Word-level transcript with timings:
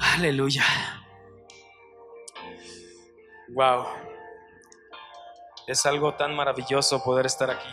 Aleluya. 0.00 0.64
Wow. 3.54 3.86
Es 5.66 5.84
algo 5.86 6.14
tan 6.14 6.34
maravilloso 6.34 7.02
poder 7.02 7.26
estar 7.26 7.50
aquí. 7.50 7.68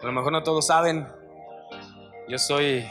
A 0.00 0.06
lo 0.06 0.12
mejor 0.12 0.32
no 0.32 0.42
todos 0.42 0.66
saben. 0.66 1.08
Yo 2.28 2.38
soy 2.38 2.86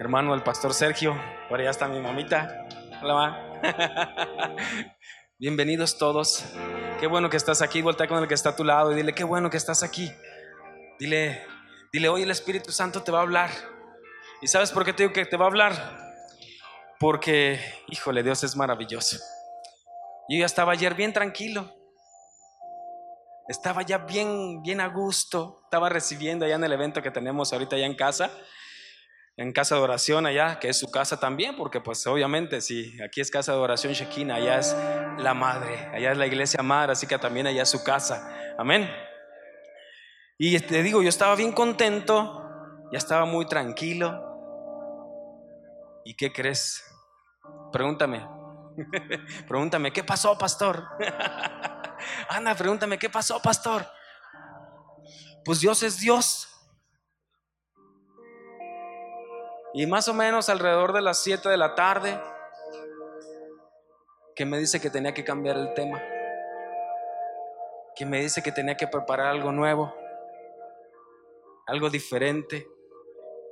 hermano 0.00 0.32
del 0.32 0.42
pastor 0.42 0.74
Sergio. 0.74 1.14
Por 1.48 1.60
allá 1.60 1.70
está 1.70 1.86
mi 1.88 2.00
mamita. 2.00 2.66
Hola, 3.02 3.14
ma. 3.14 3.50
Bienvenidos 5.38 5.98
todos. 5.98 6.44
Qué 6.98 7.06
bueno 7.06 7.30
que 7.30 7.36
estás 7.36 7.62
aquí. 7.62 7.80
Voltea 7.80 8.08
con 8.08 8.18
el 8.22 8.28
que 8.28 8.34
está 8.34 8.50
a 8.50 8.56
tu 8.56 8.64
lado 8.64 8.92
y 8.92 8.96
dile, 8.96 9.14
qué 9.14 9.24
bueno 9.24 9.50
que 9.50 9.56
estás 9.56 9.82
aquí. 9.82 10.10
Dile, 10.98 11.46
dile, 11.92 12.08
hoy 12.08 12.22
el 12.22 12.30
Espíritu 12.30 12.72
Santo 12.72 13.02
te 13.02 13.12
va 13.12 13.18
a 13.18 13.22
hablar. 13.22 13.50
¿Y 14.40 14.48
sabes 14.48 14.70
por 14.70 14.84
qué 14.84 14.92
te 14.92 15.02
digo 15.02 15.12
que 15.12 15.26
te 15.26 15.36
va 15.36 15.44
a 15.46 15.48
hablar? 15.48 16.14
Porque, 16.98 17.60
híjole, 17.88 18.22
Dios 18.22 18.44
es 18.44 18.56
maravilloso. 18.56 19.16
Yo 20.28 20.38
ya 20.38 20.46
estaba 20.46 20.72
ayer 20.72 20.94
bien 20.94 21.12
tranquilo. 21.12 21.74
Estaba 23.48 23.82
ya 23.82 23.98
bien, 23.98 24.62
bien 24.62 24.80
a 24.80 24.86
gusto. 24.86 25.60
Estaba 25.64 25.88
recibiendo 25.88 26.44
allá 26.44 26.54
en 26.54 26.64
el 26.64 26.72
evento 26.72 27.02
que 27.02 27.10
tenemos 27.10 27.52
ahorita 27.52 27.76
allá 27.76 27.86
en 27.86 27.96
casa. 27.96 28.30
En 29.36 29.52
casa 29.52 29.74
de 29.74 29.80
oración 29.80 30.26
allá, 30.26 30.58
que 30.58 30.68
es 30.68 30.78
su 30.78 30.90
casa 30.90 31.18
también, 31.18 31.56
porque 31.56 31.80
pues 31.80 32.06
obviamente 32.06 32.60
si 32.60 33.00
aquí 33.00 33.22
es 33.22 33.30
casa 33.30 33.52
de 33.52 33.58
oración 33.58 33.94
Shekina, 33.94 34.34
allá 34.34 34.58
es 34.58 34.76
la 35.18 35.32
madre, 35.32 35.88
allá 35.94 36.12
es 36.12 36.18
la 36.18 36.26
iglesia 36.26 36.62
madre, 36.62 36.92
así 36.92 37.06
que 37.06 37.18
también 37.18 37.46
allá 37.46 37.62
es 37.62 37.68
su 37.70 37.82
casa. 37.82 38.54
Amén. 38.58 38.88
Y 40.42 40.58
te 40.58 40.82
digo, 40.82 41.02
yo 41.02 41.10
estaba 41.10 41.34
bien 41.34 41.52
contento, 41.52 42.88
ya 42.90 42.96
estaba 42.96 43.26
muy 43.26 43.44
tranquilo. 43.44 44.26
¿Y 46.02 46.14
qué 46.14 46.32
crees? 46.32 46.82
Pregúntame. 47.70 48.26
pregúntame, 49.46 49.92
¿qué 49.92 50.02
pasó, 50.02 50.38
pastor? 50.38 50.88
Anda, 52.30 52.54
pregúntame, 52.54 52.98
¿qué 52.98 53.10
pasó, 53.10 53.42
pastor? 53.42 53.86
Pues 55.44 55.60
Dios 55.60 55.82
es 55.82 56.00
Dios. 56.00 56.48
Y 59.74 59.86
más 59.86 60.08
o 60.08 60.14
menos 60.14 60.48
alrededor 60.48 60.94
de 60.94 61.02
las 61.02 61.22
7 61.22 61.50
de 61.50 61.58
la 61.58 61.74
tarde, 61.74 62.18
que 64.34 64.46
me 64.46 64.56
dice 64.56 64.80
que 64.80 64.88
tenía 64.88 65.12
que 65.12 65.22
cambiar 65.22 65.58
el 65.58 65.74
tema, 65.74 66.02
que 67.94 68.06
me 68.06 68.22
dice 68.22 68.42
que 68.42 68.52
tenía 68.52 68.78
que 68.78 68.86
preparar 68.86 69.26
algo 69.26 69.52
nuevo, 69.52 69.99
algo 71.70 71.88
diferente, 71.88 72.68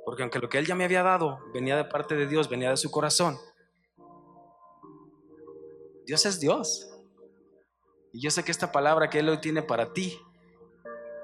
porque 0.05 0.23
aunque 0.23 0.39
lo 0.39 0.49
que 0.49 0.57
él 0.57 0.65
ya 0.65 0.75
me 0.75 0.83
había 0.83 1.03
dado 1.03 1.39
venía 1.53 1.77
de 1.77 1.85
parte 1.85 2.15
de 2.15 2.27
Dios, 2.27 2.49
venía 2.49 2.69
de 2.69 2.77
su 2.77 2.91
corazón, 2.91 3.37
Dios 6.05 6.25
es 6.25 6.39
Dios. 6.39 6.89
Y 8.11 8.21
yo 8.21 8.31
sé 8.31 8.43
que 8.43 8.51
esta 8.51 8.71
palabra 8.71 9.09
que 9.09 9.19
Él 9.19 9.29
hoy 9.29 9.39
tiene 9.39 9.61
para 9.61 9.93
ti 9.93 10.19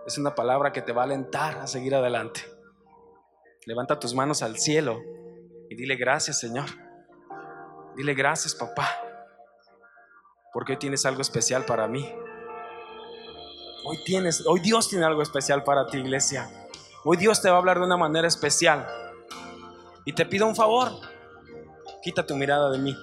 es 0.05 0.19
una 0.19 0.35
palabra 0.35 0.71
que 0.71 0.83
te 0.83 0.91
va 0.91 1.01
a 1.01 1.05
alentar 1.05 1.57
a 1.57 1.65
seguir 1.65 1.95
adelante. 1.95 2.41
Levanta 3.65 3.99
tus 3.99 4.13
manos 4.13 4.43
al 4.43 4.59
cielo 4.59 5.01
y 5.69 5.75
dile 5.75 5.95
gracias 5.95 6.39
Señor. 6.39 6.67
Dile 7.95 8.13
gracias 8.13 8.53
papá. 8.53 8.87
Porque 10.53 10.73
hoy 10.73 10.77
tienes 10.77 11.05
algo 11.07 11.21
especial 11.21 11.65
para 11.65 11.87
mí. 11.87 12.07
Hoy 13.85 13.97
tienes, 14.05 14.45
hoy 14.45 14.59
Dios 14.59 14.87
tiene 14.87 15.05
algo 15.05 15.23
especial 15.23 15.63
para 15.63 15.87
ti, 15.87 15.97
iglesia. 15.97 16.47
Hoy 17.05 17.15
Dios 17.15 17.41
te 17.41 17.49
va 17.49 17.55
a 17.55 17.59
hablar 17.59 17.79
de 17.79 17.85
una 17.85 17.95
manera 17.95 18.27
especial. 18.27 18.85
Y 20.03 20.11
te 20.11 20.25
pido 20.25 20.45
un 20.45 20.55
favor. 20.55 20.91
Quita 22.03 22.25
tu 22.25 22.35
mirada 22.35 22.69
de 22.71 22.79
mí 22.79 22.95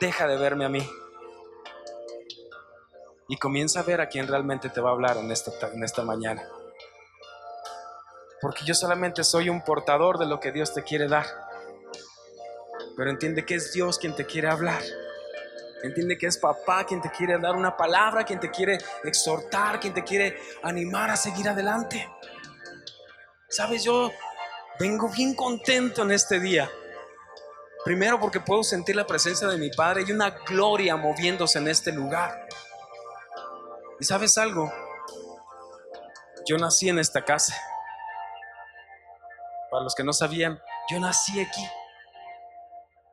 deja 0.00 0.26
de 0.26 0.36
verme 0.36 0.64
a 0.64 0.68
mí. 0.68 0.88
Y 3.28 3.36
comienza 3.36 3.80
a 3.80 3.82
ver 3.82 4.00
a 4.00 4.08
quién 4.08 4.26
realmente 4.26 4.70
te 4.70 4.80
va 4.80 4.90
a 4.90 4.92
hablar 4.92 5.16
en 5.18 5.30
esta, 5.30 5.52
en 5.68 5.84
esta 5.84 6.02
mañana. 6.02 6.48
Porque 8.40 8.64
yo 8.64 8.74
solamente 8.74 9.24
soy 9.24 9.48
un 9.48 9.62
portador 9.62 10.18
de 10.18 10.26
lo 10.26 10.40
que 10.40 10.52
Dios 10.52 10.72
te 10.72 10.82
quiere 10.82 11.08
dar. 11.08 11.26
Pero 12.96 13.10
entiende 13.10 13.44
que 13.44 13.56
es 13.56 13.72
Dios 13.72 13.98
quien 13.98 14.14
te 14.14 14.24
quiere 14.24 14.48
hablar. 14.48 14.82
Entiende 15.82 16.18
que 16.18 16.26
es 16.26 16.38
papá 16.38 16.84
quien 16.84 17.00
te 17.00 17.10
quiere 17.10 17.38
dar 17.38 17.54
una 17.54 17.76
palabra, 17.76 18.24
quien 18.24 18.40
te 18.40 18.50
quiere 18.50 18.78
exhortar, 19.04 19.78
quien 19.78 19.94
te 19.94 20.02
quiere 20.02 20.38
animar 20.62 21.10
a 21.10 21.16
seguir 21.16 21.48
adelante. 21.48 22.08
Sabes, 23.48 23.84
yo 23.84 24.10
vengo 24.78 25.08
bien 25.08 25.34
contento 25.34 26.02
en 26.02 26.10
este 26.10 26.40
día. 26.40 26.68
Primero 27.84 28.18
porque 28.18 28.40
puedo 28.40 28.62
sentir 28.64 28.96
la 28.96 29.06
presencia 29.06 29.46
de 29.48 29.56
mi 29.56 29.70
Padre 29.70 30.04
y 30.06 30.12
una 30.12 30.30
gloria 30.30 30.96
moviéndose 30.96 31.58
en 31.58 31.68
este 31.68 31.92
lugar. 31.92 32.46
¿Y 34.00 34.04
sabes 34.04 34.36
algo? 34.36 34.72
Yo 36.46 36.58
nací 36.58 36.88
en 36.88 36.98
esta 36.98 37.24
casa. 37.24 37.54
Para 39.70 39.84
los 39.84 39.94
que 39.94 40.04
no 40.04 40.12
sabían, 40.12 40.60
yo 40.90 40.98
nací 40.98 41.40
aquí. 41.40 41.64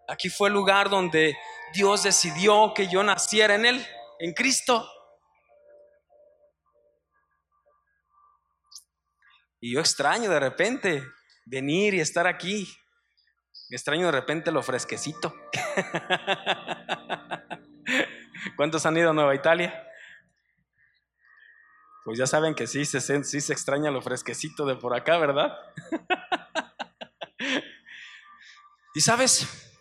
Aquí 0.08 0.30
fue 0.30 0.50
el 0.50 0.54
lugar 0.54 0.90
donde 0.90 1.38
Dios 1.76 2.04
decidió 2.04 2.74
que 2.74 2.88
yo 2.88 3.04
naciera 3.04 3.56
en 3.56 3.66
Él, 3.66 3.86
en 4.20 4.34
Cristo. 4.34 4.90
Y 9.60 9.74
yo 9.74 9.80
extraño 9.80 10.30
de 10.30 10.40
repente 10.40 11.04
venir 11.46 11.94
y 11.94 12.00
estar 12.00 12.26
aquí 12.26 12.68
Extraño 13.70 14.06
de 14.06 14.12
repente 14.12 14.52
lo 14.52 14.62
fresquecito. 14.62 15.34
¿Cuántos 18.56 18.86
han 18.86 18.98
ido 18.98 19.10
a 19.10 19.14
Nueva 19.14 19.34
Italia? 19.34 19.84
Pues 22.04 22.20
ya 22.20 22.28
saben 22.28 22.54
que 22.54 22.68
sí 22.68 22.86
se, 22.86 23.02
sí 23.02 23.42
se 23.42 23.54
extraña 23.54 23.90
lo 23.90 24.04
fresquecito 24.04 24.68
de 24.68 24.76
por 24.76 24.96
acá, 24.96 25.18
¿verdad? 25.18 25.58
y 28.94 29.02
sabes, 29.02 29.75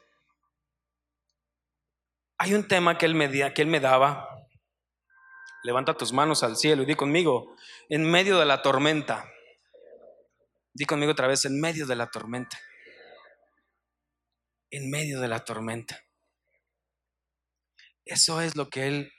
hay 2.45 2.55
un 2.55 2.69
tema 2.69 2.99
que 2.99 3.07
él, 3.07 3.15
me, 3.15 3.81
daba. 3.81 4.29
Levanta 5.63 5.95
tus 5.95 6.13
manos 6.13 6.43
al 6.43 6.57
cielo 6.57 6.83
y 6.83 6.87
di 6.87 6.95
conmigo, 6.95 7.57
en 7.89 8.05
medio 8.09 8.39
de 8.39 8.45
la 8.45 8.63
tormenta. 8.63 9.31
Di 10.73 10.85
conmigo 10.85 11.13
otra 11.13 11.27
vez, 11.27 11.45
en 11.45 11.61
medio 11.61 11.87
de 11.87 11.97
la 11.97 12.11
tormenta 12.11 12.59
en 14.75 14.91
medio 14.91 15.21
de 15.21 15.29
la 15.29 15.45
tormenta. 15.45 16.05
Eso 18.05 18.41
es 18.41 18.57
lo 18.57 18.69
que 18.69 18.89
él 18.89 19.13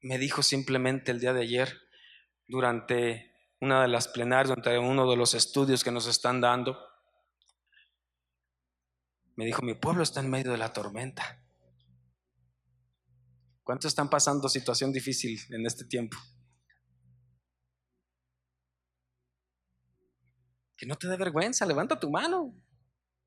me 0.00 0.18
dijo 0.18 0.42
simplemente 0.42 1.10
el 1.10 1.18
día 1.18 1.32
de 1.32 1.42
ayer 1.42 1.80
durante 2.46 3.34
una 3.60 3.82
de 3.82 3.88
las 3.88 4.06
plenarias, 4.06 4.48
durante 4.48 4.78
uno 4.78 5.10
de 5.10 5.16
los 5.16 5.34
estudios 5.34 5.82
que 5.82 5.90
nos 5.90 6.06
están 6.06 6.40
dando. 6.40 6.78
Me 9.34 9.44
dijo, 9.44 9.62
mi 9.62 9.74
pueblo 9.74 10.04
está 10.04 10.20
en 10.20 10.30
medio 10.30 10.52
de 10.52 10.58
la 10.58 10.72
tormenta. 10.72 11.42
¿Cuántos 13.70 13.90
están 13.90 14.10
pasando 14.10 14.48
situación 14.48 14.92
difícil 14.92 15.40
en 15.50 15.64
este 15.64 15.84
tiempo? 15.84 16.16
Que 20.76 20.86
no 20.86 20.96
te 20.96 21.06
dé 21.06 21.16
vergüenza, 21.16 21.64
levanta 21.64 22.00
tu 22.00 22.10
mano. 22.10 22.52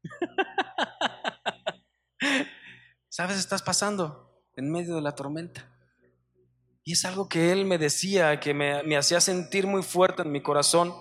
¿Sabes? 3.08 3.38
Estás 3.38 3.62
pasando 3.62 4.44
en 4.58 4.70
medio 4.70 4.96
de 4.96 5.02
la 5.02 5.16
tormenta. 5.16 5.66
Y 6.84 6.92
es 6.92 7.06
algo 7.06 7.30
que 7.30 7.54
él 7.54 7.64
me 7.64 7.78
decía, 7.78 8.42
que 8.42 8.54
me, 8.54 8.98
hacía 8.98 9.22
sentir 9.22 9.66
muy 9.66 9.82
fuerte 9.82 10.24
en 10.24 10.32
mi 10.34 10.42
corazón, 10.42 10.94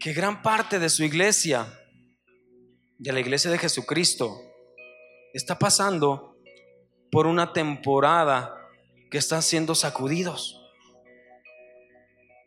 que 0.00 0.12
gran 0.12 0.42
parte 0.42 0.80
de 0.80 0.88
su 0.88 1.04
iglesia, 1.04 1.72
de 2.98 3.12
la 3.12 3.20
iglesia 3.20 3.52
de 3.52 3.58
Jesucristo, 3.58 4.36
está 5.32 5.60
pasando 5.60 6.29
por 7.10 7.26
una 7.26 7.52
temporada 7.52 8.56
que 9.10 9.18
están 9.18 9.42
siendo 9.42 9.74
sacudidos, 9.74 10.60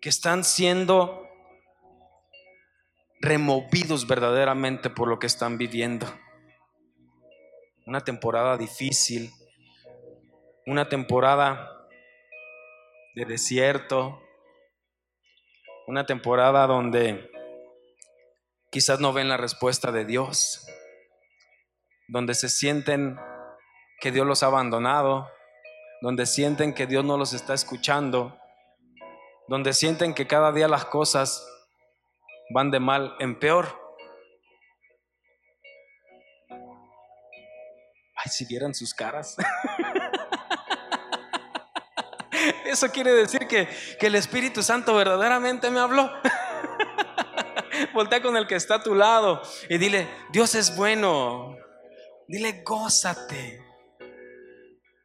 que 0.01 0.09
están 0.09 0.43
siendo 0.43 1.27
removidos 3.19 4.07
verdaderamente 4.07 4.89
por 4.89 5.07
lo 5.07 5.19
que 5.19 5.27
están 5.27 5.57
viviendo. 5.57 6.07
Una 7.85 8.01
temporada 8.01 8.57
difícil, 8.57 9.31
una 10.65 10.87
temporada 10.87 11.69
de 13.15 13.25
desierto, 13.25 14.21
una 15.87 16.05
temporada 16.05 16.65
donde 16.67 17.29
quizás 18.71 18.99
no 18.99 19.13
ven 19.13 19.27
la 19.27 19.37
respuesta 19.37 19.91
de 19.91 20.05
Dios, 20.05 20.65
donde 22.07 22.33
se 22.33 22.49
sienten 22.49 23.17
que 24.03 24.11
Dios 24.11 24.27
los 24.27 24.43
ha 24.43 24.47
abandonado, 24.47 25.31
donde 26.01 26.25
sienten 26.25 26.73
que 26.73 26.87
Dios 26.87 27.05
no 27.05 27.15
los 27.15 27.31
está 27.31 27.53
escuchando, 27.53 28.37
donde 29.47 29.71
sienten 29.71 30.13
que 30.13 30.27
cada 30.27 30.51
día 30.51 30.67
las 30.67 30.83
cosas 30.83 31.47
van 32.53 32.69
de 32.69 32.81
mal 32.81 33.15
en 33.19 33.39
peor. 33.39 33.79
Ay, 36.49 38.29
si 38.29 38.43
vieran 38.43 38.73
sus 38.73 38.93
caras. 38.93 39.37
Eso 42.65 42.91
quiere 42.91 43.13
decir 43.13 43.47
que, 43.47 43.69
que 43.97 44.07
el 44.07 44.15
Espíritu 44.15 44.61
Santo 44.63 44.93
verdaderamente 44.95 45.71
me 45.71 45.79
habló. 45.79 46.11
Voltea 47.93 48.21
con 48.21 48.35
el 48.35 48.47
que 48.47 48.55
está 48.55 48.75
a 48.75 48.83
tu 48.83 48.95
lado 48.95 49.41
y 49.69 49.77
dile, 49.77 50.09
Dios 50.33 50.55
es 50.55 50.75
bueno. 50.75 51.55
Dile, 52.27 52.63
gózate. 52.65 53.62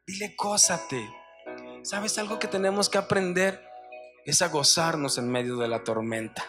Dile, 0.09 0.33
gózate. 0.35 1.07
¿Sabes 1.83 2.17
algo 2.17 2.39
que 2.39 2.47
tenemos 2.47 2.89
que 2.89 2.97
aprender? 2.97 3.63
Es 4.25 4.41
a 4.41 4.47
gozarnos 4.47 5.19
en 5.19 5.29
medio 5.29 5.57
de 5.57 5.67
la 5.67 5.83
tormenta. 5.83 6.43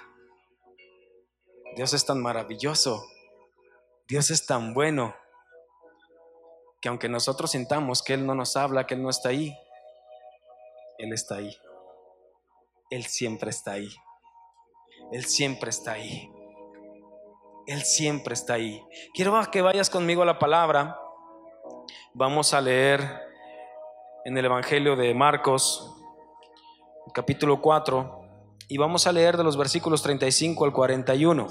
Dios 1.77 1.93
es 1.93 2.07
tan 2.07 2.23
maravilloso. 2.23 3.07
Dios 4.09 4.31
es 4.31 4.47
tan 4.47 4.73
bueno 4.73 5.15
que 6.81 6.89
aunque 6.89 7.11
nosotros 7.11 7.51
sintamos 7.51 8.03
que 8.03 8.15
Él 8.15 8.25
no 8.25 8.35
nos 8.35 8.57
habla, 8.57 8.87
que 8.87 8.95
Él 8.95 9.03
no 9.03 9.11
está 9.11 9.29
ahí, 9.29 9.55
Él 10.97 11.13
está 11.13 11.35
ahí. 11.35 11.55
Él 12.89 13.05
siempre 13.05 13.51
está 13.51 13.73
ahí. 13.73 13.91
Él 15.13 15.27
siempre 15.27 15.69
está 15.69 15.93
ahí. 15.93 16.33
Él 17.67 17.83
siempre 17.83 18.33
está 18.33 18.55
ahí. 18.55 18.83
Quiero 19.13 19.39
que 19.51 19.61
vayas 19.61 19.91
conmigo 19.91 20.23
a 20.23 20.27
la 20.27 20.39
palabra. 20.39 20.99
Vamos 22.15 22.55
a 22.55 22.63
leer 22.63 23.30
en 24.25 24.37
el 24.37 24.45
Evangelio 24.45 24.97
de 24.97 25.15
Marcos, 25.15 25.97
capítulo 27.15 27.61
4, 27.61 28.21
y 28.69 28.79
vamos 28.79 29.07
a 29.07 29.13
leer 29.13 29.37
de 29.37 29.45
los 29.45 29.57
versículos 29.57 30.03
35 30.03 30.65
al 30.65 30.73
41. 30.73 31.47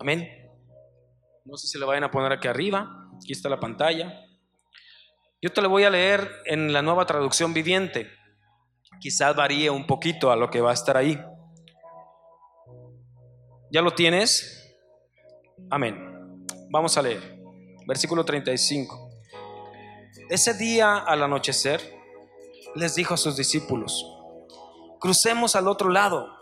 Amén. 0.00 0.28
No 1.44 1.56
sé 1.56 1.68
si 1.68 1.78
le 1.78 1.84
vayan 1.84 2.04
a 2.04 2.10
poner 2.10 2.32
aquí 2.32 2.48
arriba. 2.48 2.88
Aquí 3.16 3.32
está 3.32 3.48
la 3.48 3.60
pantalla. 3.60 4.20
Yo 5.40 5.52
te 5.52 5.62
lo 5.62 5.68
voy 5.68 5.84
a 5.84 5.90
leer 5.90 6.28
en 6.46 6.72
la 6.72 6.82
nueva 6.82 7.06
traducción 7.06 7.52
viviente. 7.54 8.10
Quizás 9.00 9.36
varíe 9.36 9.70
un 9.70 9.86
poquito 9.86 10.30
a 10.30 10.36
lo 10.36 10.50
que 10.50 10.60
va 10.60 10.70
a 10.70 10.74
estar 10.74 10.96
ahí. 10.96 11.20
¿Ya 13.70 13.82
lo 13.82 13.92
tienes? 13.92 14.76
Amén. 15.70 16.44
Vamos 16.70 16.96
a 16.96 17.02
leer. 17.02 17.35
Versículo 17.86 18.24
35. 18.24 19.10
Ese 20.28 20.54
día 20.54 20.96
al 20.98 21.22
anochecer 21.22 21.80
les 22.74 22.94
dijo 22.94 23.14
a 23.14 23.16
sus 23.16 23.36
discípulos, 23.36 24.04
crucemos 25.00 25.56
al 25.56 25.68
otro 25.68 25.88
lado 25.88 26.36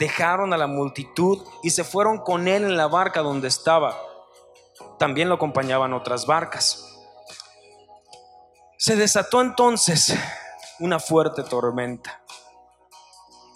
dejaron 0.00 0.54
a 0.54 0.56
la 0.56 0.66
multitud 0.66 1.46
y 1.62 1.70
se 1.70 1.84
fueron 1.84 2.18
con 2.18 2.48
él 2.48 2.64
en 2.64 2.76
la 2.78 2.88
barca 2.88 3.20
donde 3.20 3.48
estaba. 3.48 3.96
También 4.98 5.28
lo 5.28 5.34
acompañaban 5.34 5.92
otras 5.92 6.24
barcas. 6.24 6.86
Se 8.78 8.96
desató 8.96 9.42
entonces 9.42 10.14
una 10.78 10.98
fuerte 10.98 11.42
tormenta 11.42 12.22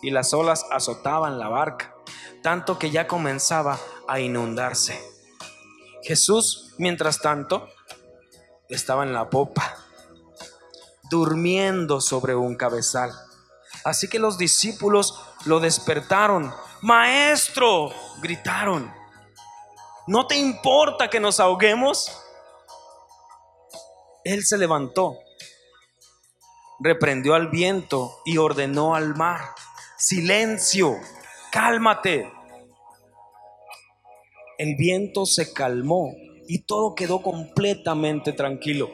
y 0.03 0.11
las 0.11 0.35
olas 0.35 0.67
azotaban 0.71 1.39
la 1.39 1.49
barca, 1.49 1.95
tanto 2.43 2.79
que 2.79 2.91
ya 2.91 3.07
comenzaba 3.07 3.79
a 4.07 4.21
inundarse. 4.21 5.14
Jesús, 6.05 6.75
mientras 6.77 7.21
tanto, 7.21 7.69
estaba 8.69 9.05
en 9.05 9.13
la 9.13 9.31
popa, 9.31 9.77
durmiendo 11.11 12.01
sobre 12.01 12.35
un 12.35 12.57
cabezal. 12.57 13.13
Así 13.85 14.09
que 14.09 14.19
los 14.19 14.39
discípulos 14.39 15.19
lo 15.47 15.61
despertaron. 15.61 16.55
Maestro, 16.83 17.91
gritaron. 18.21 18.93
¿No 20.07 20.27
te 20.27 20.37
importa 20.37 21.09
que 21.09 21.21
nos 21.21 21.41
ahoguemos? 21.41 22.13
Él 24.25 24.45
se 24.45 24.59
levantó, 24.59 25.19
reprendió 26.81 27.35
al 27.35 27.49
viento 27.49 28.21
y 28.25 28.39
ordenó 28.39 28.95
al 28.95 29.15
mar, 29.15 29.55
silencio, 29.99 30.97
cálmate. 31.51 32.31
El 34.65 34.77
viento 34.77 35.27
se 35.27 35.53
calmó 35.53 36.15
y 36.49 36.61
todo 36.61 36.95
quedó 36.95 37.23
completamente 37.23 38.33
tranquilo. 38.33 38.91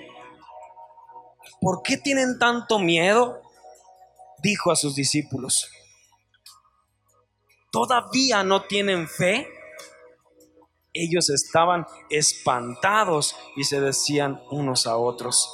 ¿Por 1.61 1.83
qué 1.83 1.97
tienen 1.97 2.39
tanto 2.39 2.79
miedo? 2.79 3.41
Dijo 4.43 4.71
a 4.71 4.77
sus 4.77 4.95
discípulos 4.95 5.71
todavía 7.71 8.43
no 8.43 8.65
tienen 8.65 9.09
fe? 9.09 9.47
Ellos 10.93 11.31
estaban 11.31 11.87
espantados 12.11 13.37
y 13.57 13.65
se 13.65 13.81
decían 13.81 14.41
unos 14.51 14.87
a 14.87 14.97
otros, 14.97 15.49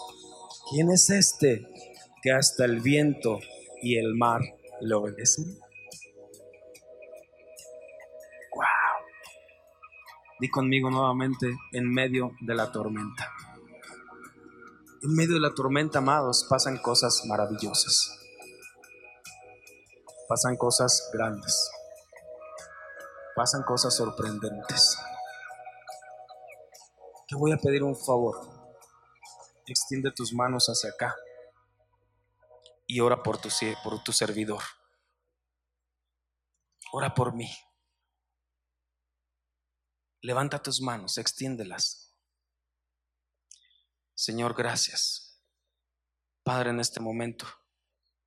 ¿quién 0.70 0.90
es 0.90 1.10
este 1.10 1.66
que 2.22 2.32
hasta 2.32 2.64
el 2.64 2.80
viento 2.80 3.38
y 3.82 3.98
el 3.98 4.14
mar 4.14 4.40
le 4.80 4.94
obedecen? 4.94 5.58
Di 10.38 10.48
conmigo 10.50 10.90
nuevamente 10.90 11.56
en 11.72 11.90
medio 11.92 12.32
de 12.40 12.54
la 12.54 12.70
tormenta. 12.70 13.32
En 15.02 15.14
medio 15.14 15.34
de 15.34 15.40
la 15.40 15.54
tormenta, 15.54 15.98
amados, 15.98 16.46
pasan 16.48 16.78
cosas 16.78 17.22
maravillosas. 17.26 18.18
Pasan 20.28 20.56
cosas 20.56 21.10
grandes 21.12 21.70
pasan 23.36 23.62
cosas 23.64 23.94
sorprendentes. 23.94 24.98
Te 27.28 27.36
voy 27.36 27.52
a 27.52 27.58
pedir 27.58 27.82
un 27.82 27.94
favor. 27.94 28.40
Extiende 29.66 30.10
tus 30.10 30.32
manos 30.32 30.66
hacia 30.68 30.90
acá 30.90 31.14
y 32.86 33.00
ora 33.00 33.22
por 33.22 33.36
tu, 33.36 33.50
por 33.84 34.02
tu 34.02 34.12
servidor. 34.12 34.62
Ora 36.92 37.14
por 37.14 37.34
mí. 37.34 37.50
Levanta 40.22 40.62
tus 40.62 40.80
manos, 40.80 41.18
extiéndelas. 41.18 42.14
Señor, 44.14 44.54
gracias. 44.54 45.42
Padre, 46.42 46.70
en 46.70 46.80
este 46.80 47.00
momento 47.00 47.46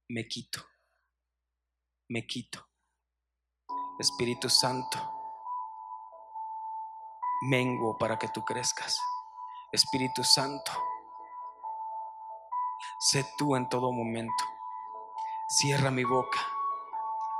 me 0.07 0.27
quito, 0.27 0.65
me 2.10 2.25
quito 2.25 2.69
Espíritu 4.00 4.50
Santo, 4.50 4.98
menguo 7.50 7.98
para 7.98 8.17
que 8.17 8.29
tú 8.29 8.46
crezcas. 8.46 8.98
Espíritu 9.74 10.24
Santo, 10.24 10.72
sé 13.12 13.25
tú 13.38 13.58
en 13.58 13.67
todo 13.67 13.91
momento. 13.91 14.46
Cierra 15.50 15.91
mi 15.91 16.05
boca, 16.05 16.39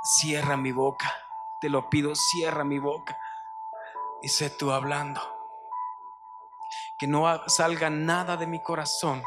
cierra 0.02 0.58
mi 0.58 0.70
boca. 0.70 1.10
Te 1.62 1.70
lo 1.70 1.88
pido, 1.88 2.14
cierra 2.14 2.62
mi 2.62 2.78
boca. 2.78 3.16
Y 4.22 4.28
sé 4.28 4.50
tú 4.50 4.70
hablando. 4.72 5.20
Que 6.98 7.06
no 7.06 7.48
salga 7.48 7.90
nada 7.90 8.36
de 8.36 8.46
mi 8.46 8.62
corazón. 8.62 9.22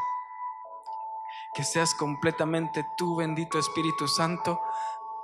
Que 1.54 1.64
seas 1.64 1.94
completamente 1.94 2.84
tú, 2.96 3.16
bendito 3.16 3.58
Espíritu 3.58 4.08
Santo, 4.08 4.60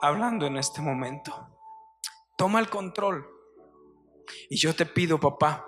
hablando 0.00 0.46
en 0.46 0.56
este 0.56 0.80
momento. 0.80 1.48
Toma 2.36 2.60
el 2.60 2.70
control. 2.70 3.28
Y 4.48 4.56
yo 4.58 4.74
te 4.74 4.86
pido, 4.86 5.18
papá, 5.18 5.66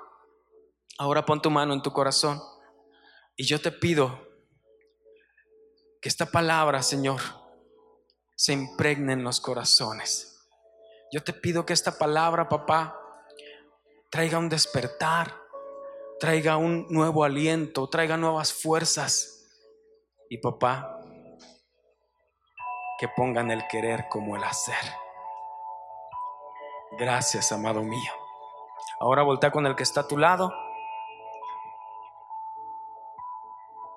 ahora 0.99 1.25
pon 1.25 1.43
tu 1.43 1.51
mano 1.51 1.73
en 1.73 1.83
tu 1.83 1.93
corazón. 1.93 2.41
Y 3.37 3.45
yo 3.45 3.61
te 3.61 3.73
pido 3.73 4.21
que 6.01 6.09
esta 6.09 6.27
palabra, 6.27 6.83
Señor, 6.83 7.21
se 8.37 8.53
impregne 8.53 9.13
en 9.13 9.25
los 9.25 9.41
corazones. 9.41 10.49
Yo 11.13 11.23
te 11.23 11.33
pido 11.33 11.65
que 11.65 11.73
esta 11.73 11.99
palabra, 11.99 12.49
papá, 12.49 12.99
traiga 14.13 14.39
un 14.39 14.51
despertar, 14.51 15.35
traiga 16.21 16.59
un 16.59 16.87
nuevo 16.91 17.25
aliento, 17.25 17.89
traiga 17.89 18.19
nuevas 18.19 18.53
fuerzas. 18.53 19.49
Y 20.29 20.37
papá, 20.37 21.01
que 22.99 23.09
pongan 23.09 23.51
el 23.51 23.67
querer 23.69 24.09
como 24.11 24.37
el 24.37 24.45
hacer. 24.45 24.85
Gracias, 26.99 27.53
amado 27.53 27.83
mío. 27.83 28.13
Ahora 29.01 29.23
voltea 29.23 29.51
con 29.51 29.67
el 29.67 29.75
que 29.75 29.83
está 29.83 30.03
a 30.03 30.09
tu 30.09 30.19
lado 30.19 30.53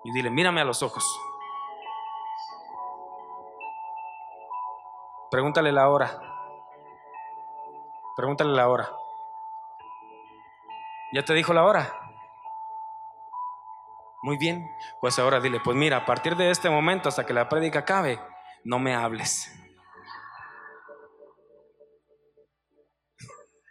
y 0.05 0.13
dile, 0.13 0.29
mírame 0.29 0.61
a 0.61 0.65
los 0.65 0.81
ojos. 0.81 1.05
Pregúntale 5.29 5.73
la 5.73 5.89
hora. 5.89 6.21
Pregúntale 8.15 8.53
la 8.53 8.69
hora. 8.69 9.04
¿Ya 11.15 11.23
te 11.23 11.33
dijo 11.33 11.53
la 11.53 11.63
hora? 11.63 11.97
Muy 14.21 14.37
bien, 14.37 14.69
pues 14.99 15.17
ahora 15.17 15.39
dile, 15.39 15.61
pues 15.63 15.77
mira, 15.77 15.95
a 15.95 16.05
partir 16.05 16.35
de 16.35 16.51
este 16.51 16.69
momento 16.69 17.07
hasta 17.07 17.25
que 17.25 17.31
la 17.31 17.47
prédica 17.47 17.79
acabe, 17.79 18.19
no 18.65 18.79
me 18.79 18.93
hables. 18.93 19.49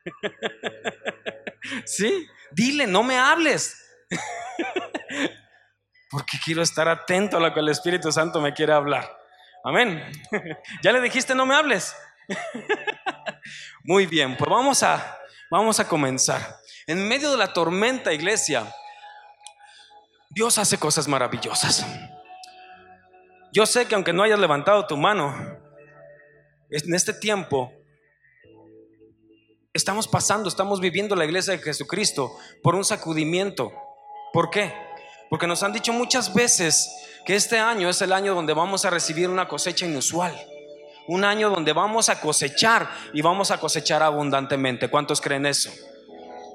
Sí, 1.86 2.26
dile, 2.52 2.86
no 2.86 3.02
me 3.02 3.18
hables. 3.18 3.82
Porque 6.10 6.36
quiero 6.44 6.60
estar 6.60 6.86
atento 6.88 7.38
a 7.38 7.40
lo 7.40 7.54
que 7.54 7.60
el 7.60 7.70
Espíritu 7.70 8.12
Santo 8.12 8.38
me 8.40 8.52
quiere 8.52 8.74
hablar. 8.74 9.10
Amén. 9.64 10.12
¿Ya 10.82 10.92
le 10.92 11.00
dijiste 11.00 11.34
no 11.34 11.46
me 11.46 11.54
hables? 11.54 11.96
Muy 13.82 14.04
bien, 14.04 14.36
pues 14.36 14.50
vamos 14.50 14.82
a 14.82 15.18
vamos 15.50 15.80
a 15.80 15.88
comenzar. 15.88 16.63
En 16.86 17.08
medio 17.08 17.30
de 17.30 17.38
la 17.38 17.52
tormenta, 17.52 18.12
iglesia, 18.12 18.70
Dios 20.28 20.58
hace 20.58 20.76
cosas 20.78 21.08
maravillosas. 21.08 21.86
Yo 23.52 23.64
sé 23.64 23.86
que 23.86 23.94
aunque 23.94 24.12
no 24.12 24.22
hayas 24.22 24.38
levantado 24.38 24.86
tu 24.86 24.96
mano, 24.96 25.34
en 26.68 26.94
este 26.94 27.14
tiempo 27.14 27.72
estamos 29.72 30.08
pasando, 30.08 30.48
estamos 30.48 30.80
viviendo 30.80 31.16
la 31.16 31.24
iglesia 31.24 31.56
de 31.56 31.62
Jesucristo 31.62 32.36
por 32.62 32.74
un 32.74 32.84
sacudimiento. 32.84 33.72
¿Por 34.32 34.50
qué? 34.50 34.74
Porque 35.30 35.46
nos 35.46 35.62
han 35.62 35.72
dicho 35.72 35.92
muchas 35.92 36.34
veces 36.34 36.90
que 37.24 37.34
este 37.34 37.58
año 37.58 37.88
es 37.88 38.02
el 38.02 38.12
año 38.12 38.34
donde 38.34 38.52
vamos 38.52 38.84
a 38.84 38.90
recibir 38.90 39.30
una 39.30 39.48
cosecha 39.48 39.86
inusual. 39.86 40.38
Un 41.06 41.24
año 41.24 41.48
donde 41.48 41.72
vamos 41.72 42.08
a 42.08 42.20
cosechar 42.20 42.90
y 43.14 43.22
vamos 43.22 43.50
a 43.50 43.58
cosechar 43.58 44.02
abundantemente. 44.02 44.88
¿Cuántos 44.88 45.20
creen 45.20 45.46
eso? 45.46 45.70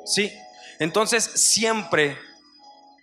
Sí. 0.09 0.33
Entonces 0.79 1.23
siempre 1.23 2.17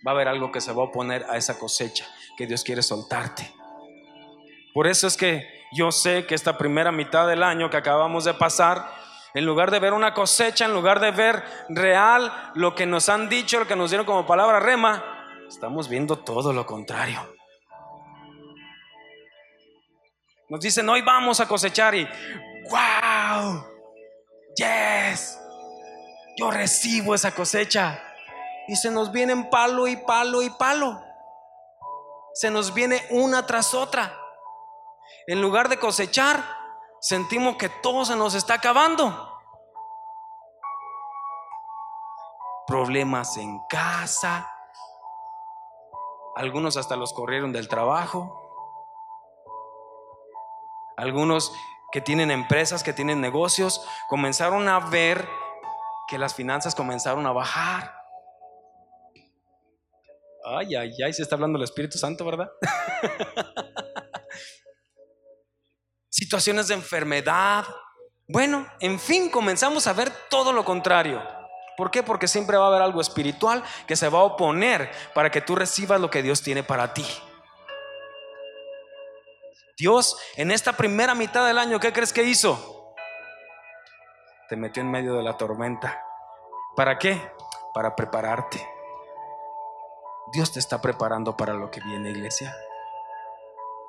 va 0.05 0.11
a 0.11 0.15
haber 0.15 0.27
algo 0.27 0.51
que 0.51 0.59
se 0.59 0.73
va 0.73 0.83
a 0.83 0.85
oponer 0.87 1.25
a 1.29 1.37
esa 1.37 1.57
cosecha 1.57 2.05
que 2.37 2.45
Dios 2.45 2.63
quiere 2.63 2.83
soltarte. 2.83 3.49
Por 4.73 4.87
eso 4.87 5.07
es 5.07 5.15
que 5.15 5.47
yo 5.71 5.91
sé 5.91 6.25
que 6.25 6.35
esta 6.35 6.57
primera 6.57 6.91
mitad 6.91 7.27
del 7.27 7.43
año 7.43 7.69
que 7.69 7.77
acabamos 7.77 8.25
de 8.25 8.33
pasar 8.33 8.93
en 9.33 9.45
lugar 9.45 9.71
de 9.71 9.79
ver 9.79 9.93
una 9.93 10.13
cosecha, 10.13 10.65
en 10.65 10.73
lugar 10.73 10.99
de 10.99 11.11
ver 11.11 11.43
real 11.69 12.51
lo 12.55 12.75
que 12.75 12.85
nos 12.85 13.07
han 13.07 13.29
dicho, 13.29 13.59
lo 13.59 13.67
que 13.67 13.75
nos 13.75 13.89
dieron 13.89 14.05
como 14.05 14.25
palabra 14.25 14.59
rema, 14.59 15.03
estamos 15.47 15.87
viendo 15.87 16.17
todo 16.17 16.51
lo 16.51 16.65
contrario. 16.65 17.35
Nos 20.49 20.59
dicen, 20.59 20.87
hoy 20.89 21.01
vamos 21.01 21.39
a 21.39 21.47
cosechar 21.47 21.93
y, 21.95 22.07
wow, 22.69 23.65
yes, 24.55 25.37
yo 26.37 26.51
recibo 26.51 27.15
esa 27.15 27.33
cosecha. 27.33 28.01
Y 28.67 28.75
se 28.75 28.91
nos 28.91 29.11
vienen 29.11 29.49
palo 29.49 29.87
y 29.87 29.97
palo 29.97 30.41
y 30.41 30.49
palo. 30.51 31.01
Se 32.33 32.51
nos 32.51 32.73
viene 32.73 33.03
una 33.09 33.45
tras 33.45 33.73
otra. 33.73 34.15
En 35.25 35.41
lugar 35.41 35.67
de 35.67 35.79
cosechar, 35.79 36.43
sentimos 37.01 37.57
que 37.57 37.69
todo 37.69 38.05
se 38.05 38.15
nos 38.15 38.35
está 38.35 38.55
acabando. 38.55 39.33
Problemas 42.67 43.37
en 43.37 43.59
casa. 43.67 44.51
Algunos 46.35 46.77
hasta 46.77 46.95
los 46.95 47.13
corrieron 47.13 47.51
del 47.51 47.67
trabajo. 47.67 48.43
Algunos 50.97 51.53
que 51.91 52.01
tienen 52.01 52.29
empresas, 52.31 52.83
que 52.83 52.93
tienen 52.93 53.21
negocios, 53.21 53.87
comenzaron 54.09 54.67
a 54.67 54.79
ver 54.79 55.27
que 56.07 56.17
las 56.17 56.33
finanzas 56.33 56.75
comenzaron 56.75 57.25
a 57.27 57.31
bajar. 57.31 57.93
Ay, 60.45 60.75
ay, 60.75 60.91
ay, 61.05 61.13
se 61.13 61.23
está 61.23 61.35
hablando 61.35 61.57
el 61.57 61.63
Espíritu 61.63 61.97
Santo, 61.97 62.23
¿verdad? 62.23 62.49
situaciones 66.09 66.67
de 66.67 66.73
enfermedad. 66.73 67.65
Bueno, 68.27 68.67
en 68.79 68.99
fin, 68.99 69.29
comenzamos 69.29 69.87
a 69.87 69.93
ver 69.93 70.11
todo 70.29 70.51
lo 70.51 70.65
contrario. 70.65 71.21
¿Por 71.77 71.91
qué? 71.91 72.01
Porque 72.01 72.27
siempre 72.27 72.57
va 72.57 72.65
a 72.65 72.67
haber 72.69 72.81
algo 72.81 73.01
espiritual 73.01 73.63
que 73.87 73.95
se 73.95 74.09
va 74.09 74.19
a 74.19 74.23
oponer 74.23 74.91
para 75.13 75.29
que 75.29 75.41
tú 75.41 75.55
recibas 75.55 76.01
lo 76.01 76.09
que 76.09 76.23
Dios 76.23 76.41
tiene 76.41 76.63
para 76.63 76.93
ti. 76.93 77.05
Dios, 79.77 80.17
en 80.37 80.49
esta 80.49 80.73
primera 80.73 81.13
mitad 81.13 81.45
del 81.45 81.59
año, 81.59 81.79
¿qué 81.79 81.93
crees 81.93 82.11
que 82.11 82.23
hizo? 82.23 82.76
Te 84.49 84.55
metió 84.55 84.81
en 84.81 84.89
medio 84.89 85.15
de 85.15 85.23
la 85.23 85.37
tormenta. 85.37 86.03
¿Para 86.75 86.97
qué? 86.97 87.21
Para 87.73 87.95
prepararte. 87.95 88.65
Dios 90.31 90.51
te 90.51 90.59
está 90.59 90.81
preparando 90.81 91.35
para 91.35 91.53
lo 91.53 91.69
que 91.69 91.81
viene, 91.81 92.11
iglesia. 92.11 92.55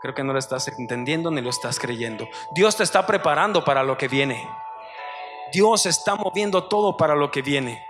Creo 0.01 0.15
que 0.15 0.25
no 0.25 0.33
lo 0.33 0.39
estás 0.39 0.69
entendiendo 0.69 1.31
ni 1.31 1.41
lo 1.41 1.51
estás 1.51 1.79
creyendo. 1.79 2.29
Dios 2.53 2.77
te 2.77 2.83
está 2.83 3.07
preparando 3.07 3.65
para 3.65 3.83
lo 3.83 3.97
que 3.97 4.09
viene. 4.09 4.49
Dios 5.53 5.87
está 5.87 6.15
moviendo 6.15 6.65
todo 6.65 6.97
para 6.97 7.15
lo 7.15 7.31
que 7.31 7.43
viene. 7.43 7.85